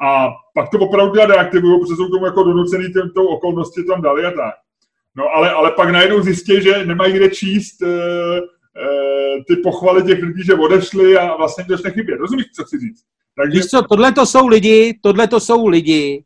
[0.00, 2.84] A pak to opravdu dělat deaktivuju, protože jsou k tomu jako donucený
[3.14, 4.54] tou okolnosti tam dali a tak.
[5.16, 10.22] No ale, ale pak najednou zjistí, že nemají kde číst e, e, ty pochvaly těch
[10.22, 12.16] lidí, že odešli a vlastně to nechybě.
[12.16, 13.02] Rozumíš, co chci říct?
[13.36, 13.58] Takže...
[13.58, 16.24] Víš co, tohle to jsou lidi, tohle to jsou lidi,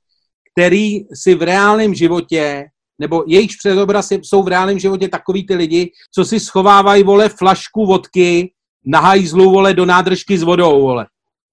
[0.53, 2.66] který si v reálném životě
[3.01, 7.87] nebo jejich předobraz jsou v reálném životě takový ty lidi, co si schovávají, vole, flašku
[7.87, 8.53] vodky
[8.87, 11.07] na hajzlu, vole, do nádržky s vodou, vole.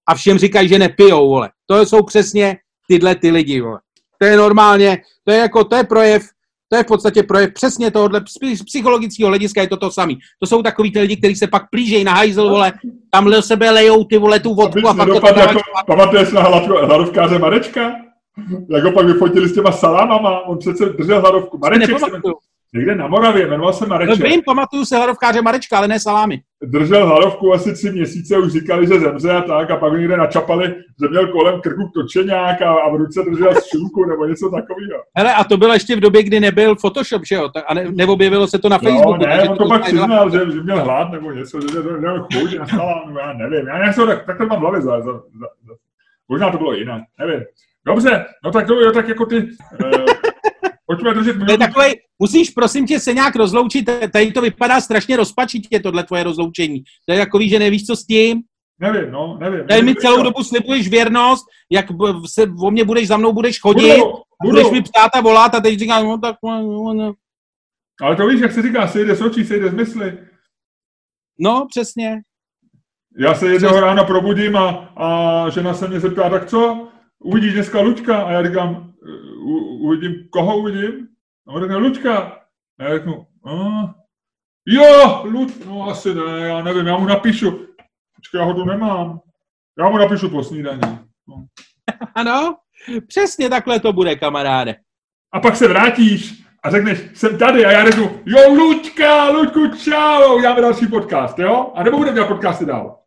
[0.08, 1.50] A všem říkají, že nepijou, vole.
[1.66, 2.56] To jsou přesně
[2.88, 3.78] tyhle ty lidi, vole.
[4.20, 6.22] To je normálně, to je jako, to je projev,
[6.68, 8.22] to je v podstatě projev přesně tohohle
[8.54, 10.18] z psychologického hlediska je to to samý.
[10.40, 12.72] To jsou takový ty lidi, kteří se pak plížejí na hajzl, vole,
[13.10, 17.38] tam do sebe lejou ty vole tu vodku a pak to jako, Pamatuješ na hladovkáře
[17.38, 18.07] Marečka?
[18.70, 21.58] Jak ho pak vyfotili s těma salámama, on přece držel hladovku.
[21.58, 22.06] Mareček se
[22.74, 24.18] někde na Moravě, jmenoval se Mareček.
[24.18, 26.40] No, vím, pamatuju se hladovkáře Marečka, ale ne salámy.
[26.62, 30.66] Držel hladovku asi tři měsíce, už říkali, že zemře a tak, a pak někde načapali,
[31.02, 35.02] že měl kolem krku točeňák a, a v ruce držel šilku nebo něco takového.
[35.16, 37.48] Hele, a to bylo ještě v době, kdy nebyl Photoshop, že jo?
[37.66, 39.20] A ne, neobjevilo se to na no, Facebooku.
[39.20, 42.26] No, ne, on to, to pak přiznal, že, že, měl hlad nebo něco, že měl
[42.34, 43.68] chuť na salámu, já nevím.
[43.68, 45.74] Já nějak tak, tak to mám v hlavě za, za, za, za.
[46.28, 47.44] Možná to bylo jinak, nevím.
[47.88, 49.36] Dobře, no tak to jo, tak jako ty...
[49.36, 50.04] Uh,
[50.86, 51.86] pojďme držet To je takový,
[52.18, 56.82] musíš prosím tě se nějak rozloučit, tady to vypadá strašně rozpačitě, tohle tvoje rozloučení.
[57.06, 58.42] To je takový, že nevíš, co s tím.
[58.80, 59.66] Nevím, no, nevím.
[59.66, 61.86] Tady mi celou dobu slibuješ věrnost, jak
[62.26, 64.12] se o mě budeš, za mnou budeš chodit, budu,
[64.42, 64.50] budu.
[64.50, 66.36] budeš mi ptát a volat a teď říkám, no tak...
[66.44, 67.12] No, no.
[68.02, 70.18] Ale to víš, jak se říká, sejde z očí, sejde z mysli.
[71.38, 72.20] No, přesně.
[73.18, 76.88] Já se jednoho rána probudím a, a žena se mě zeptá, tak co?
[77.18, 78.22] Uvidíš dneska Luďka?
[78.22, 78.92] A já říkám,
[79.38, 81.08] u, uvidím, koho uvidím?
[81.48, 82.18] A on řekne, Luďka.
[82.78, 83.54] A já řeknu, a,
[84.66, 87.50] jo, Luď, no asi ne, já nevím, já mu napíšu.
[88.16, 89.20] Počkej, já ho tu nemám.
[89.78, 90.80] Já mu napíšu po snídaní.
[91.28, 91.46] No.
[92.14, 92.56] Ano,
[93.06, 94.76] přesně takhle to bude, kamaráde.
[95.32, 100.36] A pak se vrátíš a řekneš, jsem tady a já řeknu, jo, Luďka, Luďku, čau,
[100.36, 101.72] uděláme další podcast, jo?
[101.74, 102.98] A nebo budeme dělat podcasty dál?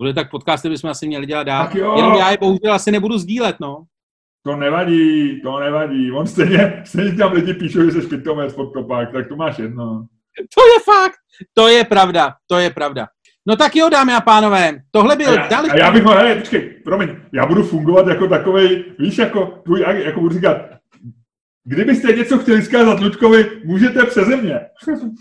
[0.00, 1.68] Bude tak podcasty bychom asi měli dělat dál.
[1.74, 3.84] Jenom já je bohužel asi nebudu sdílet, no.
[4.46, 6.12] To nevadí, to nevadí.
[6.12, 10.06] On stejně, stejně tam lidi píšou, že jsi pitomec pod kopák, tak to máš jedno.
[10.36, 11.16] To je fakt,
[11.54, 13.06] to je pravda, to je pravda.
[13.46, 15.70] No tak jo, dámy a pánové, tohle byl a já, další...
[15.70, 20.20] A já bych mohl, počkej, promiň, já budu fungovat jako takovej, víš, jako, tvůj, jako
[20.20, 20.56] budu říkat,
[21.64, 24.60] kdybyste něco chtěli zkázat Luďkovi, můžete přeze mě.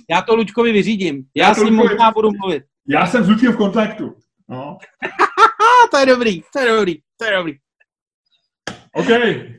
[0.09, 2.63] Já to Luďkovi vyřídím, já, já s ním Luďkovi, možná budu mluvit.
[2.87, 4.15] Já jsem s Luďkem v kontaktu.
[4.49, 4.77] No.
[5.91, 7.53] to je dobrý, to je dobrý, to je dobrý.
[8.93, 9.07] OK,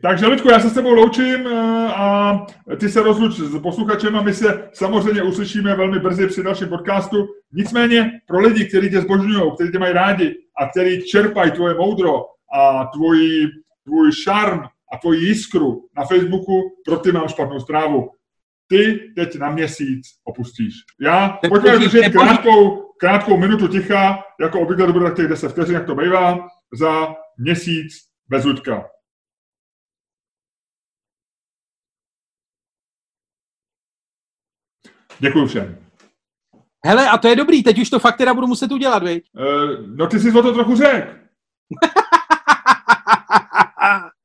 [0.03, 2.47] takže Lidku, já se s tebou loučím eh, a
[2.81, 7.27] ty se rozluč s posluchačem a my se samozřejmě uslyšíme velmi brzy při dalším podcastu.
[7.53, 12.25] Nicméně pro lidi, kteří tě zbožňují, kteří tě mají rádi a kteří čerpají tvoje moudro
[12.55, 13.47] a tvůj,
[13.85, 14.61] tvůj šarm
[14.93, 18.11] a tvoji jiskru na Facebooku, pro ty mám špatnou zprávu.
[18.69, 20.75] Ty teď na měsíc opustíš.
[21.01, 25.75] Já, pojďme držet krátkou, krátkou minutu ticha, jako obvykle to bude tak těch 10 vteřin,
[25.75, 26.49] jak to bývá,
[26.79, 27.93] za měsíc
[28.29, 28.89] bez Ludka.
[35.19, 35.87] Děkuji všem.
[36.87, 39.31] Hele, a to je dobrý, teď už to fakt teda budu muset udělat, viď?
[39.35, 41.09] Uh, no ty jsi o to trochu řekl.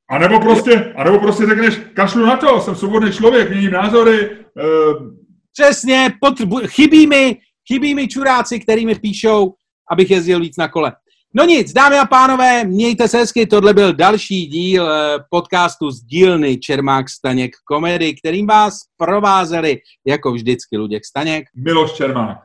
[0.10, 4.30] A nebo prostě, a nebo prostě řekneš, kašlu na to, jsem svobodný člověk, měním názory.
[4.30, 5.12] Uh...
[5.54, 9.54] Přesně, potřebu, chybí mi, chybí mi čuráci, který mi píšou,
[9.92, 10.94] abych jezdil víc na kole.
[11.38, 16.04] No nic, dámy a pánové, mějte se hezky, tohle byl další díl eh, podcastu z
[16.04, 21.46] dílny Čermák Staněk komedy, kterým vás provázeli jako vždycky Luděk Staněk.
[21.56, 22.45] Miloš Čermák.